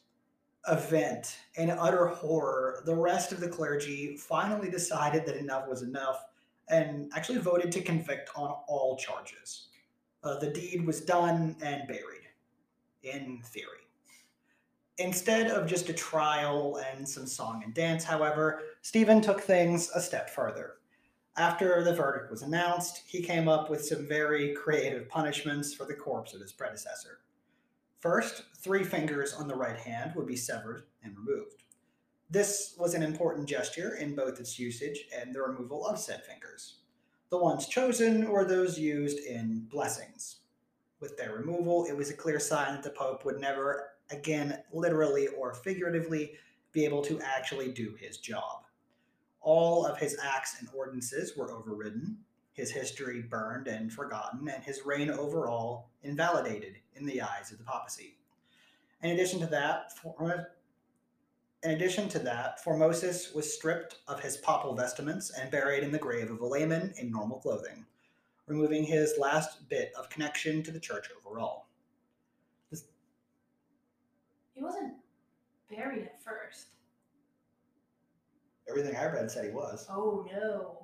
event 0.69 1.39
in 1.57 1.71
utter 1.71 2.07
horror, 2.07 2.83
the 2.87 2.95
rest 2.95 3.33
of 3.33 3.41
the 3.41 3.49
clergy 3.49 4.17
finally 4.17 4.71
decided 4.71 5.27
that 5.27 5.37
enough 5.37 5.69
was 5.69 5.83
enough 5.83 6.25
and 6.69 7.11
actually 7.15 7.39
voted 7.39 7.71
to 7.73 7.83
convict 7.83 8.31
on 8.35 8.55
all 8.67 8.97
charges. 8.97 9.69
Uh, 10.23 10.39
the 10.39 10.51
deed 10.51 10.87
was 10.87 11.03
done 11.03 11.57
and 11.63 11.87
buried, 11.87 12.29
in 13.03 13.41
theory. 13.45 13.69
Instead 14.99 15.49
of 15.51 15.67
just 15.67 15.89
a 15.89 15.93
trial 15.93 16.81
and 16.91 17.07
some 17.07 17.27
song 17.27 17.63
and 17.65 17.75
dance, 17.75 18.05
however, 18.05 18.63
Stephen 18.81 19.21
took 19.21 19.41
things 19.41 19.91
a 19.95 20.01
step 20.01 20.31
further. 20.31 20.75
After 21.37 21.83
the 21.83 21.93
verdict 21.93 22.31
was 22.31 22.43
announced, 22.43 23.03
he 23.07 23.21
came 23.21 23.49
up 23.49 23.69
with 23.69 23.85
some 23.85 24.07
very 24.07 24.55
creative 24.55 25.09
punishments 25.09 25.75
for 25.75 25.85
the 25.85 25.95
corpse 25.95 26.33
of 26.33 26.41
his 26.41 26.53
predecessor. 26.53 27.19
First, 28.05 28.43
three 28.59 28.85
fingers 28.85 29.33
on 29.33 29.49
the 29.49 29.57
right 29.57 29.79
hand 29.79 30.15
would 30.15 30.27
be 30.27 30.37
severed 30.37 30.83
and 31.03 31.17
removed. 31.17 31.63
This 32.29 32.75
was 32.79 32.93
an 32.93 33.03
important 33.03 33.49
gesture 33.49 33.95
in 33.95 34.15
both 34.15 34.39
its 34.39 34.59
usage 34.59 35.07
and 35.19 35.35
the 35.35 35.41
removal 35.41 35.87
of 35.87 35.99
said 35.99 36.23
fingers. 36.23 36.81
The 37.31 37.39
ones 37.39 37.67
chosen 37.67 38.29
were 38.29 38.45
those 38.45 38.79
used 38.79 39.21
in 39.21 39.67
blessings. 39.71 40.41
With 41.01 41.17
their 41.17 41.33
removal, 41.33 41.87
it 41.87 41.97
was 41.97 42.11
a 42.11 42.15
clear 42.15 42.39
sign 42.39 42.75
that 42.75 42.83
the 42.83 42.91
Pope 42.91 43.25
would 43.25 43.41
never 43.41 43.93
again, 44.11 44.59
literally 44.71 45.29
or 45.29 45.55
figuratively, 45.55 46.33
be 46.73 46.85
able 46.85 47.01
to 47.05 47.23
actually 47.23 47.73
do 47.73 47.97
his 47.99 48.19
job. 48.19 48.67
All 49.41 49.87
of 49.87 49.97
his 49.97 50.19
acts 50.23 50.61
and 50.61 50.69
ordinances 50.75 51.39
were 51.39 51.51
overridden, 51.51 52.19
his 52.55 52.71
history 52.71 53.21
burned 53.21 53.67
and 53.67 53.93
forgotten, 53.93 54.49
and 54.49 54.63
his 54.65 54.87
reign 54.87 55.11
overall 55.11 55.91
invalidated 56.03 56.77
in 56.95 57.05
the 57.05 57.21
eyes 57.21 57.51
of 57.53 57.59
the 57.59 57.65
papacy. 57.65 58.17
In 59.03 59.11
addition 59.11 59.41
to 59.41 59.47
that, 59.49 59.93
For- 59.99 60.55
in 61.63 61.71
addition 61.73 62.09
to 62.11 62.19
that, 62.21 62.63
Formosus 62.63 63.35
was 63.35 63.53
stripped 63.53 63.99
of 64.07 64.21
his 64.21 64.37
papal 64.37 64.75
vestments 64.75 65.31
and 65.31 65.51
buried 65.51 65.83
in 65.83 65.91
the 65.91 65.99
grave 65.99 66.31
of 66.31 66.41
a 66.41 66.47
layman 66.47 66.95
in 66.99 67.11
normal 67.11 67.41
clothing, 67.41 67.85
removing 68.47 68.85
his 68.85 69.19
last 69.19 69.69
bit 69.69 69.93
of 69.95 70.09
connection 70.09 70.63
to 70.63 70.71
the 70.71 70.81
church 70.81 71.09
overall. 71.19 71.67
He 72.71 74.63
wasn't 74.63 74.95
buried 75.69 76.05
at 76.05 76.23
first. 76.23 76.69
Everything 78.69 78.97
I 78.97 79.07
read 79.07 79.31
said 79.31 79.45
he 79.47 79.51
was. 79.51 79.87
Oh 79.91 80.25
no. 80.31 80.84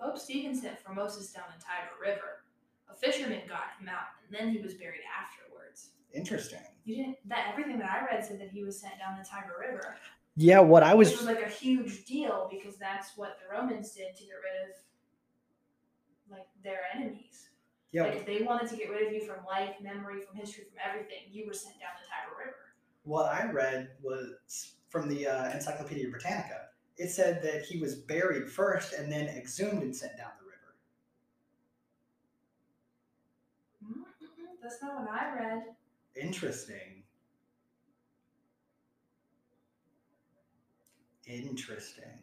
Pope 0.00 0.18
Stephen 0.18 0.54
sent 0.54 0.82
Formosus 0.82 1.32
down 1.34 1.44
the 1.56 1.62
Tiber 1.62 1.94
River. 2.00 2.44
A 2.90 2.94
fisherman 2.94 3.42
got 3.48 3.78
him 3.78 3.88
out, 3.88 4.16
and 4.26 4.34
then 4.36 4.50
he 4.52 4.60
was 4.60 4.74
buried 4.74 5.00
afterwards. 5.06 5.90
Interesting. 6.14 6.58
You 6.84 6.96
didn't 6.96 7.16
that 7.28 7.48
everything 7.52 7.78
that 7.78 7.90
I 7.90 8.04
read 8.12 8.24
said 8.24 8.40
that 8.40 8.50
he 8.50 8.64
was 8.64 8.80
sent 8.80 8.94
down 8.98 9.18
the 9.18 9.24
Tiber 9.24 9.54
River. 9.60 9.96
Yeah, 10.36 10.60
what 10.60 10.82
I 10.82 10.94
was, 10.94 11.10
Which 11.10 11.18
was 11.18 11.26
like 11.26 11.44
a 11.44 11.48
huge 11.48 12.04
deal 12.06 12.48
because 12.50 12.76
that's 12.76 13.16
what 13.16 13.38
the 13.40 13.54
Romans 13.54 13.92
did 13.92 14.16
to 14.16 14.22
get 14.24 14.32
rid 14.42 14.70
of 14.70 14.76
like 16.30 16.46
their 16.64 16.80
enemies. 16.94 17.50
yeah, 17.92 18.04
Like 18.04 18.14
if 18.16 18.26
they 18.26 18.42
wanted 18.42 18.68
to 18.70 18.76
get 18.76 18.90
rid 18.90 19.06
of 19.06 19.12
you 19.12 19.20
from 19.20 19.44
life, 19.46 19.74
memory, 19.82 20.20
from 20.22 20.36
history, 20.36 20.64
from 20.64 20.78
everything, 20.88 21.18
you 21.30 21.46
were 21.46 21.52
sent 21.52 21.74
down 21.80 21.90
the 22.00 22.06
Tiber 22.08 22.38
River. 22.38 22.56
what 23.02 23.26
I 23.26 23.50
read 23.50 23.90
was 24.02 24.72
from 24.88 25.08
the 25.08 25.26
uh, 25.26 25.50
Encyclopedia 25.52 26.08
Britannica. 26.08 26.68
It 26.96 27.08
said 27.10 27.42
that 27.42 27.62
he 27.64 27.78
was 27.80 27.94
buried 27.96 28.48
first 28.48 28.92
and 28.92 29.10
then 29.10 29.26
exhumed 29.28 29.82
and 29.82 29.96
sent 29.96 30.16
down 30.16 30.30
the 30.38 30.46
river. 30.46 30.74
Mm-mm-mm, 33.84 34.60
that's 34.62 34.82
not 34.82 35.00
what 35.00 35.10
I 35.10 35.34
read. 35.34 35.62
Interesting. 36.16 37.02
Interesting. 41.26 42.18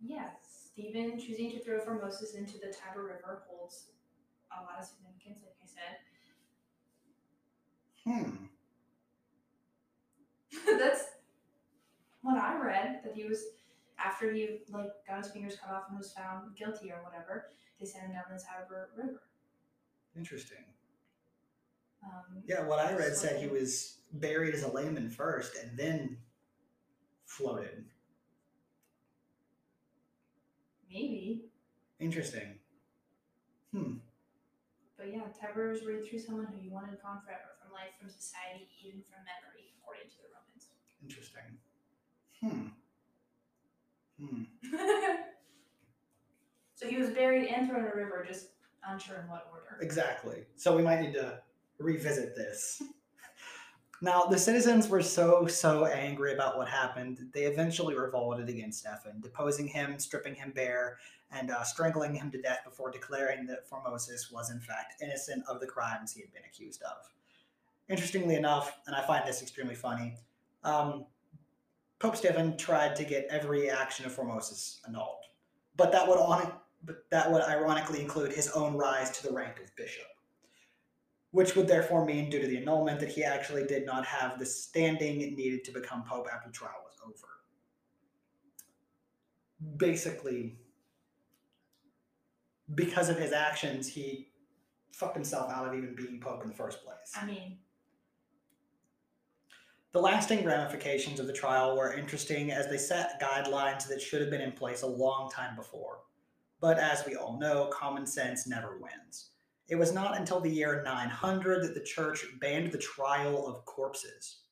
Yes, 0.00 0.70
Stephen 0.72 1.18
choosing 1.18 1.50
to 1.52 1.60
throw 1.60 1.80
Formosus 1.80 2.34
into 2.36 2.54
the 2.58 2.72
Tiber 2.72 3.04
River 3.04 3.42
holds 3.48 3.88
a 4.56 4.62
lot 4.62 4.78
of 4.80 4.86
significance, 4.86 5.40
like 5.44 5.56
I 5.62 5.66
said. 5.66 5.98
Hmm. 8.04 8.46
That's 10.78 11.04
what 12.22 12.36
I 12.36 12.58
read. 12.60 13.00
That 13.04 13.14
he 13.14 13.24
was 13.24 13.44
after 14.04 14.32
he 14.32 14.58
like 14.70 14.90
got 15.06 15.22
his 15.22 15.32
fingers 15.32 15.56
cut 15.62 15.74
off 15.74 15.84
and 15.88 15.98
was 15.98 16.12
found 16.12 16.56
guilty 16.56 16.90
or 16.90 17.02
whatever. 17.02 17.46
They 17.78 17.86
sent 17.86 18.04
him 18.06 18.12
down 18.12 18.24
the 18.30 18.42
Tiber 18.42 18.90
River. 18.96 19.22
Interesting. 20.16 20.64
Um, 22.04 22.42
Yeah, 22.46 22.66
what 22.66 22.78
I 22.78 22.94
read 22.94 23.14
said 23.14 23.40
he 23.40 23.48
was 23.48 23.98
buried 24.12 24.54
as 24.54 24.62
a 24.62 24.68
layman 24.72 25.10
first 25.10 25.56
and 25.56 25.78
then 25.78 26.18
floated. 27.26 27.84
maybe, 30.92 31.42
Interesting. 32.00 32.58
Hmm. 33.72 33.98
but 34.96 35.12
yeah, 35.12 35.28
Tiber 35.38 35.70
was 35.70 35.82
you 35.82 36.04
threw 36.04 36.18
someone 36.18 36.46
who 36.46 36.60
you 36.60 36.72
wanted 36.72 37.00
gone 37.00 37.20
forever 37.24 37.54
from 37.62 37.72
life, 37.72 37.94
from 38.00 38.10
society, 38.10 38.66
even 38.82 39.00
from 39.02 39.22
memory, 39.22 39.70
according 39.78 40.10
to 40.10 40.16
the 40.18 40.28
Romans. 40.34 40.74
Interesting. 41.00 41.60
Hmm. 42.42 42.79
Hmm. 44.20 44.42
so 46.74 46.86
he 46.86 46.96
was 46.96 47.10
buried 47.10 47.48
and 47.48 47.68
thrown 47.68 47.80
in 47.80 47.90
a 47.90 47.94
river, 47.94 48.24
just 48.26 48.48
unsure 48.86 49.20
in 49.20 49.28
what 49.28 49.48
order. 49.50 49.82
Exactly. 49.82 50.44
So 50.56 50.76
we 50.76 50.82
might 50.82 51.00
need 51.00 51.14
to 51.14 51.40
revisit 51.78 52.36
this. 52.36 52.82
now, 54.02 54.24
the 54.24 54.38
citizens 54.38 54.88
were 54.88 55.02
so, 55.02 55.46
so 55.46 55.86
angry 55.86 56.34
about 56.34 56.56
what 56.58 56.68
happened, 56.68 57.18
they 57.32 57.44
eventually 57.44 57.94
revolted 57.94 58.48
against 58.48 58.80
Stefan, 58.80 59.20
deposing 59.20 59.66
him, 59.66 59.98
stripping 59.98 60.34
him 60.34 60.52
bare, 60.54 60.98
and 61.32 61.50
uh, 61.50 61.62
strangling 61.62 62.14
him 62.14 62.30
to 62.30 62.40
death 62.40 62.60
before 62.64 62.90
declaring 62.90 63.46
that 63.46 63.68
Formosus 63.68 64.32
was, 64.32 64.50
in 64.50 64.60
fact, 64.60 65.00
innocent 65.02 65.44
of 65.48 65.60
the 65.60 65.66
crimes 65.66 66.12
he 66.12 66.20
had 66.20 66.32
been 66.32 66.42
accused 66.44 66.82
of. 66.82 67.08
Interestingly 67.88 68.36
enough, 68.36 68.78
and 68.86 68.94
I 68.94 69.06
find 69.06 69.26
this 69.26 69.42
extremely 69.42 69.74
funny, 69.74 70.16
um, 70.64 71.06
Pope 72.00 72.16
Stephen 72.16 72.56
tried 72.56 72.96
to 72.96 73.04
get 73.04 73.26
every 73.30 73.70
action 73.70 74.04
of 74.04 74.14
Formosus 74.14 74.80
annulled, 74.88 75.24
but 75.76 75.92
that 75.92 76.08
would 76.08 76.18
on, 76.18 76.52
but 76.84 77.08
that 77.10 77.30
would 77.30 77.42
ironically 77.42 78.00
include 78.00 78.32
his 78.32 78.48
own 78.48 78.74
rise 78.74 79.10
to 79.10 79.26
the 79.26 79.32
rank 79.32 79.60
of 79.60 79.74
bishop 79.76 80.06
which 81.32 81.54
would 81.54 81.68
therefore 81.68 82.04
mean, 82.04 82.28
due 82.28 82.40
to 82.40 82.46
the 82.46 82.56
annulment, 82.56 82.98
that 83.00 83.08
he 83.08 83.22
actually 83.22 83.64
did 83.64 83.86
not 83.86 84.04
have 84.04 84.38
the 84.38 84.46
standing 84.46 85.18
needed 85.18 85.64
to 85.64 85.70
become 85.70 86.02
pope 86.02 86.28
after 86.32 86.48
the 86.48 86.52
trial 86.52 86.82
was 86.84 86.96
over. 87.04 87.28
Basically, 89.76 90.56
because 92.74 93.08
of 93.08 93.18
his 93.18 93.32
actions, 93.32 93.86
he 93.86 94.28
fucked 94.92 95.14
himself 95.14 95.50
out 95.52 95.68
of 95.68 95.74
even 95.74 95.94
being 95.94 96.20
pope 96.20 96.42
in 96.42 96.48
the 96.48 96.54
first 96.54 96.84
place. 96.84 97.12
I 97.14 97.26
mean, 97.26 97.58
The 99.92 100.00
lasting 100.00 100.44
ramifications 100.44 101.18
of 101.18 101.26
the 101.26 101.32
trial 101.32 101.76
were 101.76 101.92
interesting 101.92 102.52
as 102.52 102.68
they 102.68 102.78
set 102.78 103.20
guidelines 103.20 103.88
that 103.88 104.00
should 104.00 104.20
have 104.20 104.30
been 104.30 104.40
in 104.40 104.52
place 104.52 104.82
a 104.82 104.86
long 104.86 105.28
time 105.32 105.56
before. 105.56 106.02
But 106.60 106.78
as 106.78 107.04
we 107.04 107.16
all 107.16 107.40
know, 107.40 107.66
common 107.72 108.06
sense 108.06 108.46
never 108.46 108.78
wins. 108.78 109.30
It 109.66 109.74
was 109.74 109.92
not 109.92 110.16
until 110.16 110.38
the 110.38 110.48
year 110.48 110.80
900 110.84 111.64
that 111.64 111.74
the 111.74 111.82
church 111.82 112.24
banned 112.40 112.70
the 112.70 112.78
trial 112.78 113.48
of 113.48 113.64
corpses. 113.64 114.42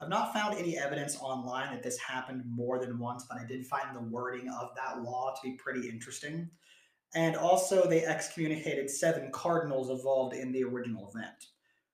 I've 0.00 0.08
not 0.08 0.32
found 0.32 0.58
any 0.58 0.76
evidence 0.76 1.16
online 1.20 1.72
that 1.72 1.84
this 1.84 1.98
happened 1.98 2.42
more 2.48 2.80
than 2.80 2.98
once, 2.98 3.24
but 3.30 3.38
I 3.38 3.46
did 3.46 3.66
find 3.66 3.94
the 3.94 4.00
wording 4.00 4.48
of 4.48 4.70
that 4.74 5.04
law 5.04 5.32
to 5.32 5.48
be 5.48 5.56
pretty 5.56 5.88
interesting. 5.88 6.50
And 7.14 7.36
also, 7.36 7.86
they 7.86 8.04
excommunicated 8.04 8.90
seven 8.90 9.30
cardinals 9.30 9.90
involved 9.90 10.34
in 10.34 10.50
the 10.50 10.64
original 10.64 11.08
event. 11.14 11.46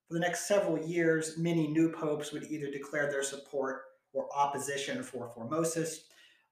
For 0.08 0.14
the 0.14 0.20
next 0.20 0.46
several 0.46 0.78
years, 0.78 1.38
many 1.38 1.66
new 1.66 1.90
popes 1.90 2.32
would 2.32 2.44
either 2.44 2.70
declare 2.70 3.10
their 3.10 3.22
support 3.22 3.82
or 4.12 4.28
opposition 4.36 5.02
for 5.02 5.30
Formosus, 5.34 6.00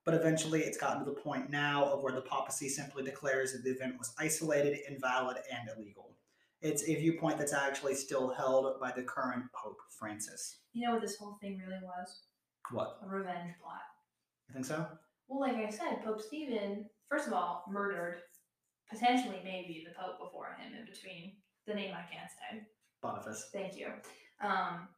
but 0.04 0.14
eventually 0.14 0.60
it's 0.62 0.78
gotten 0.78 1.04
to 1.04 1.10
the 1.10 1.20
point 1.20 1.50
now 1.50 1.84
of 1.84 2.02
where 2.02 2.12
the 2.12 2.22
papacy 2.22 2.68
simply 2.68 3.04
declares 3.04 3.52
that 3.52 3.62
the 3.62 3.70
event 3.70 3.98
was 3.98 4.14
isolated, 4.18 4.78
invalid, 4.88 5.36
and 5.52 5.68
illegal. 5.76 6.16
It's 6.60 6.82
a 6.88 6.94
viewpoint 6.94 7.38
that's 7.38 7.52
actually 7.52 7.94
still 7.94 8.32
held 8.32 8.80
by 8.80 8.92
the 8.92 9.02
current 9.02 9.44
Pope 9.52 9.78
Francis. 9.98 10.58
you 10.72 10.86
know 10.86 10.92
what 10.94 11.02
this 11.02 11.16
whole 11.16 11.36
thing 11.40 11.58
really 11.58 11.80
was? 11.82 12.22
What? 12.70 12.98
A 13.04 13.08
revenge 13.08 13.52
plot. 13.60 13.82
You 14.48 14.54
think 14.54 14.66
so? 14.66 14.86
Well, 15.28 15.40
like 15.40 15.56
I 15.56 15.70
said, 15.70 16.02
Pope 16.04 16.20
Stephen, 16.20 16.86
first 17.08 17.26
of 17.26 17.32
all, 17.32 17.64
murdered 17.68 18.22
potentially 18.90 19.40
maybe 19.44 19.84
the 19.86 19.94
Pope 19.94 20.18
before 20.18 20.56
him 20.58 20.72
in 20.78 20.84
between 20.86 21.34
the 21.66 21.74
name 21.74 21.92
I 21.94 22.02
can't 22.12 22.30
say. 22.30 22.66
Boniface. 23.02 23.48
Thank 23.52 23.76
you. 23.76 23.88
Um, 24.40 24.88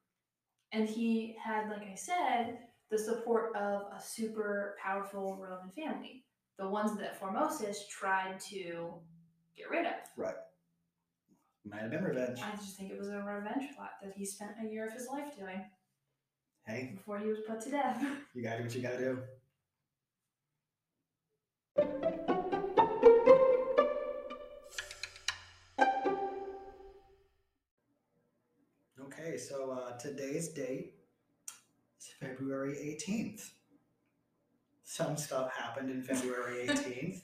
and 0.72 0.88
he 0.88 1.36
had, 1.42 1.68
like 1.68 1.82
I 1.82 1.94
said, 1.94 2.58
the 2.90 2.98
support 2.98 3.56
of 3.56 3.82
a 3.96 4.00
super 4.00 4.76
powerful 4.82 5.36
Roman 5.40 5.70
family, 5.70 6.24
the 6.58 6.68
ones 6.68 6.96
that 6.98 7.20
Formosus 7.20 7.88
tried 7.88 8.38
to 8.50 8.92
get 9.56 9.70
rid 9.70 9.86
of. 9.86 9.94
Right. 10.16 10.34
Might 11.66 11.80
have 11.80 11.90
been 11.90 12.04
revenge. 12.04 12.40
I 12.42 12.54
just 12.56 12.76
think 12.76 12.90
it 12.92 12.98
was 12.98 13.08
a 13.08 13.22
revenge 13.22 13.74
plot 13.74 13.92
that 14.02 14.12
he 14.14 14.26
spent 14.26 14.52
a 14.62 14.68
year 14.70 14.86
of 14.86 14.92
his 14.92 15.08
life 15.08 15.34
doing 15.36 15.64
Hey, 16.66 16.92
before 16.94 17.18
he 17.18 17.26
was 17.26 17.40
put 17.46 17.60
to 17.62 17.70
death. 17.70 18.02
you 18.34 18.42
gotta 18.42 18.58
do 18.58 18.64
what 18.64 18.74
you 18.74 18.82
gotta 18.82 18.98
do. 18.98 19.18
Okay, 29.34 29.42
so 29.42 29.72
uh, 29.72 29.98
today's 29.98 30.50
date 30.50 30.94
is 31.98 32.08
February 32.20 32.76
18th. 32.76 33.50
Some 34.84 35.16
stuff 35.16 35.52
happened 35.52 35.90
in 35.90 36.04
February 36.04 36.66
18th. 36.68 37.22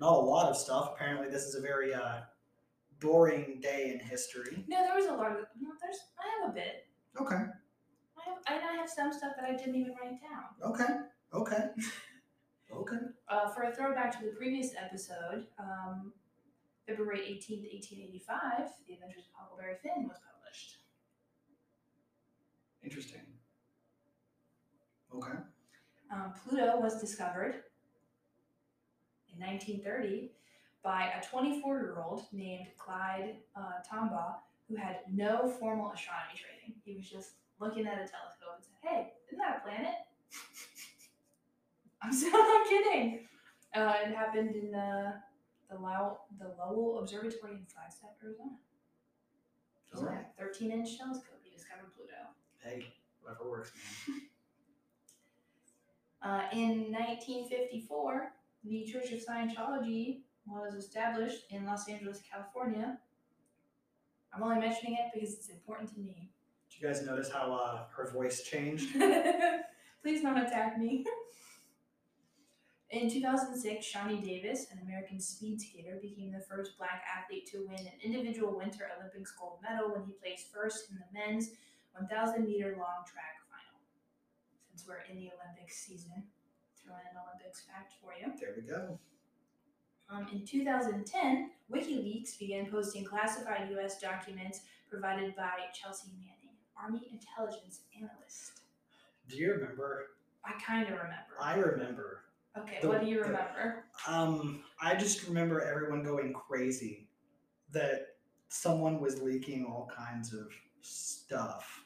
Not 0.00 0.14
a 0.14 0.18
lot 0.18 0.48
of 0.50 0.56
stuff. 0.56 0.90
Apparently, 0.94 1.28
this 1.28 1.42
is 1.42 1.54
a 1.54 1.60
very 1.60 1.94
uh, 1.94 2.22
boring 2.98 3.60
day 3.62 3.92
in 3.94 4.04
history. 4.04 4.64
no, 4.66 4.82
there 4.84 4.96
was 4.96 5.06
a 5.06 5.12
lot 5.12 5.30
of. 5.30 5.46
No, 5.60 5.70
there's. 5.80 6.00
I 6.18 6.42
have 6.42 6.50
a 6.50 6.52
bit. 6.52 6.88
Okay, 7.20 7.36
I 7.36 8.22
have. 8.26 8.38
And 8.48 8.64
I 8.64 8.72
have 8.80 8.90
some 8.90 9.12
stuff 9.12 9.34
that 9.36 9.48
I 9.48 9.52
didn't 9.56 9.76
even 9.76 9.92
write 9.92 10.18
down. 10.20 10.72
okay, 10.72 10.92
okay, 11.32 11.66
okay. 12.74 12.96
Uh, 13.28 13.48
for 13.50 13.62
a 13.62 13.76
throwback 13.76 14.10
to 14.18 14.24
the 14.24 14.32
previous 14.32 14.70
episode, 14.74 15.46
um, 15.58 16.14
February 16.88 17.20
18th, 17.20 17.68
1885, 17.68 18.72
The 18.88 18.94
Adventures 18.94 19.28
of 19.28 19.36
Huckleberry 19.36 19.76
Finn 19.82 20.08
was 20.08 20.16
published. 20.16 20.37
Interesting. 22.88 23.20
Okay. 25.14 25.38
Um, 26.10 26.32
Pluto 26.42 26.80
was 26.80 26.98
discovered 26.98 27.56
in 29.30 29.44
1930 29.44 30.30
by 30.82 31.12
a 31.20 31.22
24 31.22 31.80
year 31.80 32.02
old 32.02 32.22
named 32.32 32.68
Clyde 32.78 33.36
uh, 33.54 33.84
Tombaugh 33.86 34.36
who 34.70 34.76
had 34.76 35.00
no 35.12 35.50
formal 35.60 35.92
astronomy 35.92 36.32
training. 36.40 36.80
He 36.82 36.94
was 36.96 37.10
just 37.10 37.32
looking 37.60 37.86
at 37.86 37.92
a 37.92 38.08
telescope 38.08 38.56
and 38.56 38.64
said, 38.64 38.80
Hey, 38.80 39.12
isn't 39.26 39.38
that 39.38 39.58
a 39.58 39.68
planet? 39.68 39.94
I'm 42.02 42.12
still 42.12 42.32
not 42.32 42.68
kidding. 42.70 43.28
Uh, 43.74 43.92
it 44.02 44.14
happened 44.14 44.56
in 44.56 44.74
uh, 44.74 45.12
the, 45.70 45.76
Low- 45.78 46.20
the 46.40 46.54
Lowell 46.58 47.00
Observatory 47.00 47.52
in 47.52 47.66
Flagstaff, 47.66 48.12
Arizona. 48.24 48.52
Just 49.90 50.02
Alright. 50.04 50.24
a 50.38 50.42
13 50.42 50.72
inch 50.72 50.96
telescope. 50.96 51.40
He 51.42 51.54
discovered 51.54 51.94
Pluto. 51.94 52.32
Hey, 52.62 52.86
whatever 53.20 53.48
works, 53.48 53.72
man. 54.08 54.20
Uh, 56.20 56.42
in 56.52 56.90
1954, 56.90 58.32
the 58.64 58.84
Church 58.84 59.12
of 59.12 59.24
Scientology 59.24 60.22
was 60.46 60.74
established 60.74 61.44
in 61.50 61.64
Los 61.64 61.88
Angeles, 61.88 62.20
California. 62.28 62.98
I'm 64.34 64.42
only 64.42 64.58
mentioning 64.58 64.94
it 64.94 65.12
because 65.14 65.32
it's 65.34 65.48
important 65.48 65.94
to 65.94 66.00
me. 66.00 66.30
Did 66.68 66.82
you 66.82 66.88
guys 66.88 67.06
notice 67.06 67.30
how 67.30 67.52
uh, 67.52 67.84
her 67.96 68.10
voice 68.10 68.42
changed? 68.42 68.88
Please 70.02 70.22
don't 70.22 70.38
attack 70.38 70.76
me. 70.76 71.04
In 72.90 73.10
2006, 73.10 73.86
Shani 73.86 74.24
Davis, 74.24 74.66
an 74.72 74.80
American 74.82 75.20
speed 75.20 75.60
skater, 75.60 75.98
became 76.00 76.32
the 76.32 76.40
first 76.40 76.78
black 76.78 77.04
athlete 77.16 77.46
to 77.52 77.66
win 77.68 77.78
an 77.78 77.92
individual 78.02 78.56
Winter 78.56 78.88
Olympics 78.98 79.32
gold 79.38 79.58
medal 79.62 79.92
when 79.92 80.04
he 80.06 80.12
placed 80.12 80.52
first 80.52 80.90
in 80.90 80.96
the 80.96 81.04
men's 81.12 81.50
1,000 81.98 82.46
meter 82.46 82.76
long 82.78 83.04
track 83.06 83.36
final. 83.50 83.80
Since 84.70 84.86
we're 84.86 85.02
in 85.10 85.16
the 85.18 85.30
Olympics 85.34 85.76
season, 85.78 86.22
throw 86.82 86.94
in 86.94 87.16
an 87.16 87.22
Olympics 87.26 87.62
fact 87.62 87.94
for 88.00 88.12
you. 88.18 88.32
There 88.38 88.54
we 88.56 88.62
go. 88.62 88.98
Um, 90.10 90.26
in 90.32 90.44
2010, 90.46 91.50
WikiLeaks 91.70 92.38
began 92.38 92.70
posting 92.70 93.04
classified 93.04 93.68
U.S. 93.72 94.00
documents 94.00 94.60
provided 94.88 95.36
by 95.36 95.50
Chelsea 95.74 96.08
Manning, 96.18 96.56
Army 96.82 97.08
intelligence 97.12 97.80
analyst. 97.96 98.52
Do 99.28 99.36
you 99.36 99.52
remember? 99.52 100.06
I 100.44 100.52
kind 100.64 100.84
of 100.84 100.92
remember. 100.94 101.34
I 101.40 101.56
remember. 101.56 102.22
okay, 102.58 102.78
the- 102.80 102.88
what 102.88 103.00
do 103.02 103.06
you 103.06 103.16
the- 103.16 103.24
remember? 103.28 103.84
Um, 104.06 104.62
I 104.80 104.94
just 104.94 105.26
remember 105.26 105.60
everyone 105.60 106.02
going 106.02 106.32
crazy 106.32 107.08
that 107.72 108.16
someone 108.48 108.98
was 109.00 109.20
leaking 109.20 109.66
all 109.66 109.90
kinds 109.94 110.32
of 110.32 110.46
stuff. 110.80 111.84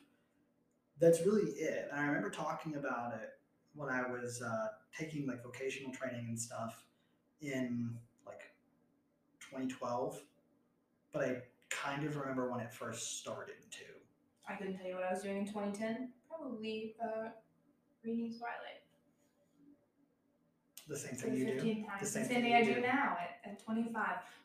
That's 1.02 1.26
really 1.26 1.50
it. 1.50 1.88
And 1.90 2.00
I 2.00 2.06
remember 2.06 2.30
talking 2.30 2.76
about 2.76 3.14
it 3.14 3.30
when 3.74 3.88
I 3.88 4.02
was 4.08 4.40
uh, 4.40 4.68
taking 4.96 5.26
like 5.26 5.42
vocational 5.42 5.92
training 5.92 6.26
and 6.28 6.38
stuff 6.38 6.84
in 7.40 7.90
like 8.24 8.42
2012, 9.40 10.22
but 11.12 11.24
I 11.24 11.36
kind 11.70 12.06
of 12.06 12.16
remember 12.16 12.48
when 12.52 12.60
it 12.60 12.72
first 12.72 13.18
started 13.18 13.56
too. 13.72 13.82
I 14.48 14.54
couldn't 14.54 14.76
tell 14.78 14.86
you 14.86 14.94
what 14.94 15.02
I 15.02 15.12
was 15.12 15.24
doing 15.24 15.38
in 15.38 15.46
2010. 15.46 16.10
Probably 16.30 16.94
uh, 17.02 17.30
reading 18.04 18.32
Twilight. 18.38 18.86
The 20.86 20.96
same 20.96 21.16
thing 21.16 21.34
you 21.34 21.46
do. 21.46 21.52
15th 21.58 21.86
time. 21.86 21.98
The 21.98 22.06
same 22.06 22.22
the 22.22 22.28
thing 22.28 22.42
same 22.42 22.44
thing 22.44 22.54
I 22.54 22.62
do 22.62 22.74
do. 22.74 22.80
now 22.80 23.18
at, 23.18 23.50
at 23.50 23.64
25. 23.64 23.94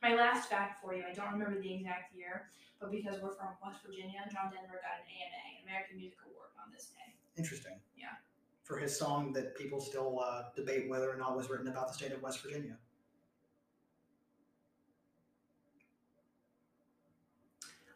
My 0.01 0.15
last 0.15 0.49
fact 0.49 0.81
for 0.81 0.95
you, 0.95 1.03
I 1.07 1.13
don't 1.13 1.33
remember 1.33 1.61
the 1.61 1.73
exact 1.73 2.15
year, 2.17 2.49
but 2.79 2.89
because 2.89 3.21
we're 3.21 3.37
from 3.37 3.53
West 3.61 3.85
Virginia, 3.85 4.25
John 4.33 4.49
Denver 4.49 4.81
got 4.81 5.01
an 5.01 5.05
AMA, 5.05 5.41
an 5.53 5.69
American 5.69 5.97
Music 5.97 6.17
Award, 6.25 6.46
on 6.67 6.73
this 6.73 6.91
day. 6.91 7.15
Interesting. 7.37 7.79
Yeah. 7.95 8.19
For 8.63 8.77
his 8.77 8.97
song 8.97 9.31
that 9.33 9.55
people 9.55 9.79
still 9.79 10.19
uh, 10.19 10.51
debate 10.55 10.89
whether 10.89 11.09
or 11.09 11.17
not 11.17 11.35
was 11.35 11.49
written 11.49 11.67
about 11.67 11.87
the 11.87 11.93
state 11.93 12.11
of 12.11 12.21
West 12.21 12.43
Virginia. 12.43 12.77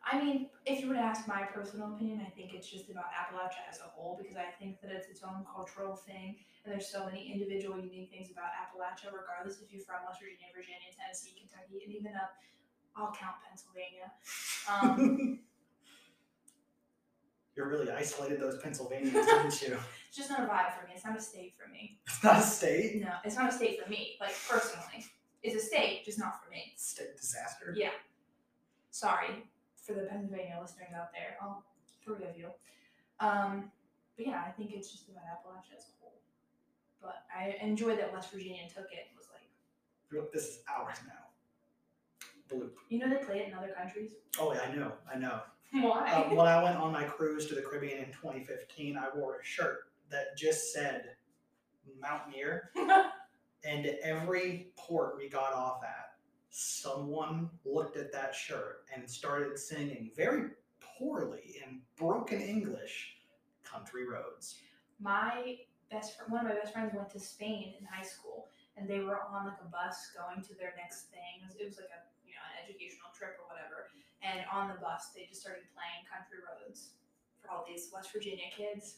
I 0.01 0.19
mean, 0.19 0.49
if 0.65 0.81
you 0.81 0.89
were 0.89 0.95
to 0.95 0.99
ask 0.99 1.27
my 1.27 1.43
personal 1.43 1.93
opinion, 1.93 2.19
I 2.25 2.29
think 2.31 2.53
it's 2.53 2.67
just 2.67 2.89
about 2.89 3.13
Appalachia 3.15 3.63
as 3.69 3.79
a 3.79 3.87
whole 3.87 4.19
because 4.19 4.35
I 4.35 4.49
think 4.59 4.81
that 4.81 4.91
it's 4.91 5.07
its 5.07 5.23
own 5.23 5.45
cultural 5.47 5.95
thing, 5.95 6.35
and 6.65 6.73
there's 6.73 6.87
so 6.89 7.05
many 7.05 7.31
individual 7.31 7.77
unique 7.77 8.09
things 8.09 8.27
about 8.31 8.51
Appalachia, 8.51 9.13
regardless 9.13 9.61
if 9.61 9.71
you're 9.71 9.85
from 9.85 10.03
West 10.03 10.19
Virginia, 10.19 10.51
Virginia, 10.51 10.89
Tennessee, 10.91 11.37
Kentucky, 11.37 11.85
and 11.85 11.93
even 11.93 12.11
up, 12.17 12.33
I'll 12.97 13.13
count 13.15 13.39
Pennsylvania. 13.45 14.11
Um, 14.67 15.39
You 17.55 17.65
really 17.65 17.91
isolated 17.91 18.39
those 18.39 18.57
Pennsylvanians, 18.61 19.13
didn't 19.13 19.61
you? 19.61 19.77
it's 20.07 20.15
just 20.17 20.29
not 20.29 20.39
a 20.41 20.43
vibe 20.43 20.73
for 20.79 20.87
me. 20.87 20.93
It's 20.95 21.03
not 21.05 21.17
a 21.17 21.21
state 21.21 21.53
for 21.57 21.69
me. 21.69 21.99
It's 22.07 22.23
not 22.23 22.37
a 22.37 22.41
state. 22.41 23.01
No, 23.01 23.11
it's 23.25 23.35
not 23.35 23.49
a 23.49 23.51
state 23.51 23.83
for 23.83 23.89
me. 23.89 24.15
Like 24.21 24.33
personally, 24.49 25.05
it's 25.43 25.55
a 25.61 25.65
state, 25.65 26.05
just 26.05 26.17
not 26.19 26.43
for 26.43 26.49
me. 26.49 26.73
State 26.77 27.17
disaster. 27.19 27.73
Yeah. 27.75 27.89
Sorry 28.91 29.43
for 29.75 29.93
the 29.93 30.03
Pennsylvania 30.03 30.57
listeners 30.61 30.89
out 30.95 31.11
there. 31.11 31.37
I'll 31.41 31.63
forgive 32.05 32.37
you. 32.37 32.47
Um, 33.19 33.71
but 34.15 34.27
yeah, 34.27 34.43
I 34.47 34.51
think 34.51 34.71
it's 34.73 34.91
just 34.91 35.09
about 35.09 35.23
Appalachia 35.23 35.77
as 35.77 35.83
a 35.83 35.91
whole. 35.99 36.19
But 37.01 37.23
I 37.35 37.57
enjoy 37.61 37.95
that 37.95 38.13
West 38.13 38.31
Virginia 38.31 38.63
took 38.67 38.91
it 38.91 39.07
and 39.09 39.17
was 39.17 39.27
like, 39.33 40.31
This 40.31 40.43
is 40.43 40.59
ours 40.69 40.97
now. 41.07 41.13
Bloop. 42.49 42.71
you 42.89 42.99
know, 42.99 43.09
they 43.09 43.23
play 43.23 43.39
it 43.39 43.47
in 43.47 43.53
other 43.53 43.73
countries. 43.77 44.11
Oh 44.39 44.53
yeah, 44.53 44.61
I 44.69 44.75
know. 44.75 44.91
I 45.13 45.17
know. 45.17 45.39
Why? 45.83 46.11
Uh, 46.11 46.35
when 46.35 46.47
I 46.47 46.61
went 46.61 46.77
on 46.77 46.91
my 46.91 47.03
cruise 47.03 47.47
to 47.47 47.55
the 47.55 47.61
Caribbean 47.61 47.99
in 47.99 48.11
2015, 48.11 48.97
I 48.97 49.07
wore 49.15 49.39
a 49.39 49.43
shirt 49.43 49.91
that 50.09 50.37
just 50.37 50.73
said 50.73 51.15
Mountaineer, 51.99 52.71
and 53.63 53.85
every 54.03 54.67
port 54.75 55.15
we 55.17 55.29
got 55.29 55.53
off 55.53 55.81
at, 55.83 56.13
someone 56.49 57.49
looked 57.63 57.95
at 57.95 58.11
that 58.11 58.35
shirt 58.35 58.85
and 58.93 59.09
started 59.09 59.57
singing 59.57 60.11
very 60.15 60.49
poorly 60.81 61.55
in 61.65 61.79
broken 61.95 62.41
English, 62.41 63.15
"Country 63.63 64.07
Roads." 64.07 64.57
my 65.01 65.57
best 65.89 66.15
friend, 66.15 66.31
one 66.31 66.45
of 66.45 66.53
my 66.53 66.55
best 66.55 66.71
friends 66.71 66.93
went 66.93 67.09
to 67.09 67.19
Spain 67.19 67.73
in 67.79 67.83
high 67.85 68.05
school, 68.05 68.47
and 68.77 68.87
they 68.87 69.01
were 69.01 69.19
on 69.33 69.49
like 69.49 69.59
a 69.59 69.69
bus 69.69 70.13
going 70.13 70.45
to 70.45 70.53
their 70.55 70.73
next 70.77 71.09
thing. 71.09 71.41
It 71.41 71.49
was, 71.49 71.55
it 71.57 71.65
was 71.65 71.77
like 71.81 71.91
a 71.91 72.05
you 72.23 72.37
know 72.37 72.45
an 72.53 72.61
educational 72.63 73.09
trip 73.11 73.41
or 73.41 73.49
whatever. 73.49 73.89
And 74.23 74.41
on 74.53 74.67
the 74.69 74.75
bus, 74.75 75.09
they 75.15 75.25
just 75.27 75.41
started 75.41 75.63
playing 75.73 76.05
Country 76.05 76.37
Roads 76.45 76.91
for 77.41 77.49
all 77.49 77.65
these 77.67 77.89
West 77.93 78.13
Virginia 78.13 78.45
kids. 78.55 78.97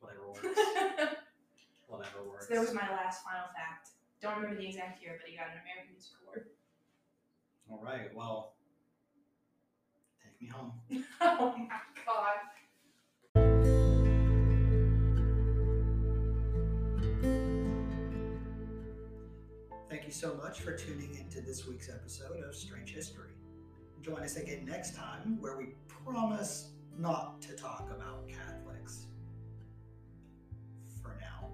Whatever 0.00 0.26
works. 0.28 0.42
so 0.98 1.08
Whatever 1.86 2.24
works. 2.28 2.46
there 2.48 2.60
was 2.60 2.74
my 2.74 2.90
last 2.90 3.22
final 3.22 3.46
fact. 3.54 3.90
Don't 4.20 4.36
remember 4.36 4.60
the 4.60 4.66
exact 4.66 5.00
year, 5.02 5.18
but 5.20 5.30
he 5.30 5.36
got 5.36 5.46
an 5.46 5.60
American 5.62 5.92
Music 5.92 6.12
Award. 6.22 6.46
All 7.70 7.80
right. 7.82 8.12
Well, 8.14 8.54
take 10.22 10.40
me 10.42 10.48
home. 10.48 10.72
oh 11.20 11.54
my 11.56 11.78
god. 12.04 12.40
Thank 19.88 20.06
you 20.06 20.12
so 20.12 20.34
much 20.34 20.60
for 20.60 20.76
tuning 20.76 21.14
into 21.14 21.40
this 21.40 21.66
week's 21.66 21.88
episode 21.88 22.42
of 22.42 22.54
Strange 22.54 22.92
History. 22.92 23.30
Join 24.04 24.22
us 24.22 24.36
again 24.36 24.66
next 24.66 24.94
time 24.94 25.38
where 25.40 25.56
we 25.56 25.68
promise 25.88 26.72
not 26.98 27.40
to 27.40 27.56
talk 27.56 27.88
about 27.90 28.28
Catholics. 28.28 29.06
For 31.02 31.18
now. 31.18 31.48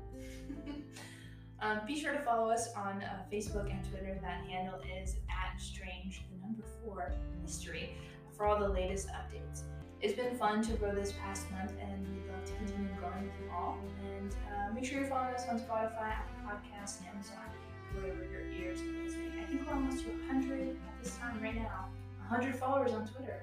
um, 1.63 1.87
be 1.87 2.01
sure 2.01 2.13
to 2.13 2.19
follow 2.23 2.51
us 2.51 2.69
on 2.75 3.05
uh, 3.05 3.23
Facebook 3.33 3.71
and 3.71 3.89
Twitter. 3.89 4.19
That 4.21 4.45
handle 4.49 4.81
is 5.01 5.15
at 5.31 5.61
strange 5.61 6.25
the 6.33 6.45
number 6.45 6.65
four 6.83 7.13
history 7.41 7.95
for 8.37 8.47
all 8.47 8.59
the 8.59 8.69
latest 8.69 9.07
updates. 9.11 9.63
It's 10.01 10.15
been 10.15 10.37
fun 10.37 10.61
to 10.63 10.73
grow 10.73 10.93
this 10.93 11.13
past 11.13 11.49
month, 11.53 11.73
and 11.81 12.05
we'd 12.09 12.33
love 12.33 12.45
to 12.47 12.53
continue 12.55 12.91
growing 12.99 13.27
with 13.27 13.35
you 13.45 13.49
all. 13.55 13.79
And 14.19 14.35
uh, 14.53 14.75
make 14.75 14.85
sure 14.85 14.99
you're 14.99 15.09
following 15.09 15.37
us 15.37 15.45
on 15.49 15.61
Spotify, 15.61 16.15
Apple 16.17 16.51
Podcasts, 16.51 16.99
and 16.99 17.11
Amazon, 17.15 17.47
wherever 17.95 18.25
your 18.25 18.51
ears 18.51 18.81
are 18.81 19.05
listening. 19.05 19.39
I 19.41 19.45
think 19.45 19.65
we're 19.65 19.73
almost 19.73 20.03
to 20.03 20.11
100 20.27 20.71
at 20.71 21.05
this 21.05 21.17
time 21.17 21.41
right 21.41 21.55
now. 21.55 21.91
100 22.31 22.55
followers 22.55 22.93
on 22.93 23.05
Twitter. 23.09 23.43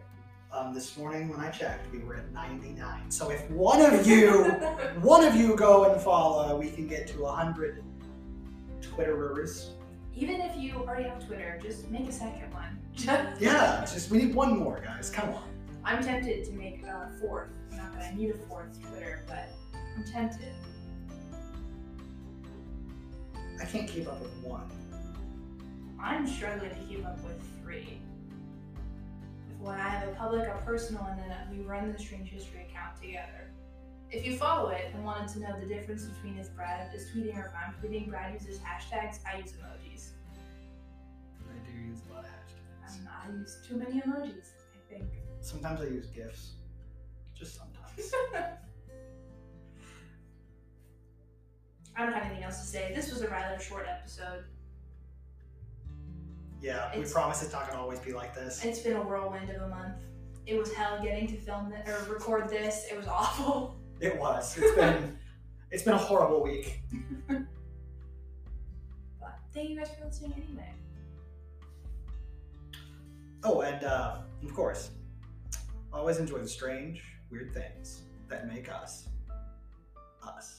Um, 0.50 0.74
this 0.74 0.96
morning 0.96 1.28
when 1.28 1.42
I 1.42 1.50
checked, 1.50 1.92
we 1.92 2.00
were 2.00 2.16
at 2.16 2.32
99. 2.32 3.12
So 3.12 3.30
if 3.30 3.50
one 3.52 3.82
of 3.82 4.08
you, 4.08 4.46
one 5.02 5.26
of 5.26 5.36
you 5.36 5.58
go 5.58 5.92
and 5.92 6.02
follow, 6.02 6.58
we 6.58 6.70
can 6.70 6.88
get 6.88 7.06
to 7.08 7.24
100 7.24 7.84
Twitterers. 8.80 9.72
Even 10.16 10.40
if 10.40 10.56
you 10.56 10.76
already 10.76 11.04
have 11.04 11.26
Twitter, 11.28 11.60
just 11.62 11.92
make 11.92 12.08
a 12.08 12.12
second 12.14 12.54
one. 12.54 12.80
Yeah, 13.40 13.82
just 13.82 14.10
we 14.10 14.20
need 14.20 14.34
one 14.34 14.58
more, 14.58 14.80
guys. 14.80 15.10
Come 15.10 15.30
on. 15.32 15.44
I'm 15.84 16.02
tempted 16.02 16.46
to 16.46 16.52
make 16.54 16.84
a 16.84 17.12
fourth. 17.20 17.50
Not 17.72 17.94
that 17.94 18.14
I 18.14 18.16
need 18.16 18.30
a 18.30 18.38
fourth 18.48 18.82
Twitter, 18.82 19.26
but 19.28 19.50
I'm 19.98 20.06
tempted. 20.06 20.54
I 23.62 23.66
can't 23.66 23.88
keep 23.88 24.08
up 24.08 24.22
with 24.22 24.34
one. 24.44 24.72
I'm 26.00 26.26
struggling 26.26 26.70
to 26.70 26.76
keep 26.88 27.06
up 27.06 27.22
with 27.24 27.38
three. 27.62 28.00
When 29.60 29.76
I 29.76 29.90
have 29.90 30.08
a 30.08 30.12
public, 30.14 30.48
a 30.48 30.62
personal, 30.66 31.04
and 31.06 31.20
then 31.20 31.32
we 31.52 31.64
run 31.64 31.92
the 31.92 32.00
Strange 32.00 32.30
History 32.30 32.68
account 32.70 33.02
together. 33.02 33.52
If 34.10 34.26
you 34.26 34.38
follow 34.38 34.70
it 34.70 34.92
and 34.94 35.04
wanted 35.04 35.28
to 35.30 35.40
know 35.40 35.60
the 35.60 35.66
difference 35.66 36.06
between 36.06 36.38
if 36.38 36.56
Brad 36.56 36.94
is 36.96 37.10
tweeting 37.12 37.36
or 37.36 37.48
if 37.48 37.52
I'm 37.56 37.74
tweeting, 37.82 38.10
Brad 38.10 38.34
uses 38.34 38.60
hashtags, 38.60 39.20
I 39.26 39.40
use 39.40 39.54
emojis. 39.54 40.12
I 41.50 41.70
do 41.70 41.78
use 41.78 42.00
a 42.10 42.14
lot 42.14 42.24
of 42.24 42.30
hashtags. 42.30 43.00
And 43.00 43.10
I 43.10 43.38
use 43.38 43.58
too 43.68 43.76
many 43.78 44.00
emojis, 44.02 44.52
I 44.74 44.94
think. 44.94 45.10
Sometimes 45.42 45.82
I 45.82 45.86
use 45.86 46.06
GIFs. 46.08 46.52
Just 47.34 47.58
sometimes. 47.58 48.14
I 51.96 52.06
don't 52.06 52.14
have 52.14 52.24
anything 52.24 52.44
else 52.44 52.60
to 52.60 52.66
say. 52.66 52.92
This 52.94 53.12
was 53.12 53.24
a 53.24 53.28
rather 53.28 53.60
short 53.60 53.88
episode. 53.90 54.46
Yeah, 56.62 56.90
we 56.92 56.98
It's- 57.00 57.14
promise 57.14 57.44
it's 57.44 57.54
not 57.54 57.70
gonna 57.70 57.82
always 57.82 58.00
be 58.00 58.14
like 58.14 58.34
this. 58.34 58.64
It's 58.66 58.80
been 58.80 58.96
a 58.98 59.02
whirlwind 59.02 59.50
of 59.50 59.62
a 59.62 59.68
month. 59.68 59.98
It 60.46 60.58
was 60.58 60.74
hell 60.74 61.02
getting 61.04 61.28
to 61.28 61.38
film 61.40 61.70
this 61.70 61.88
or 61.88 62.12
record 62.14 62.50
this. 62.50 62.86
It 62.92 62.98
was 62.98 63.08
awful. 63.08 63.76
It 64.00 64.16
was. 64.20 64.56
It's 64.58 64.76
been 64.76 65.18
it's 65.72 65.82
been 65.84 65.94
a 65.96 65.98
horrible 65.98 66.44
week. 66.44 66.82
But 69.20 69.40
thank 69.54 69.70
you 69.70 69.78
guys 69.78 69.90
for 70.00 70.06
listening 70.06 70.34
anyway. 70.34 70.72
Oh, 73.44 73.62
and 73.62 73.84
uh, 73.84 74.20
of 74.44 74.54
course, 74.54 74.92
always 75.92 76.18
enjoy 76.18 76.40
the 76.40 76.48
strange, 76.48 77.02
weird 77.32 77.54
things 77.54 78.04
that 78.28 78.48
make 78.48 78.72
us 78.72 79.08
us. 80.24 80.57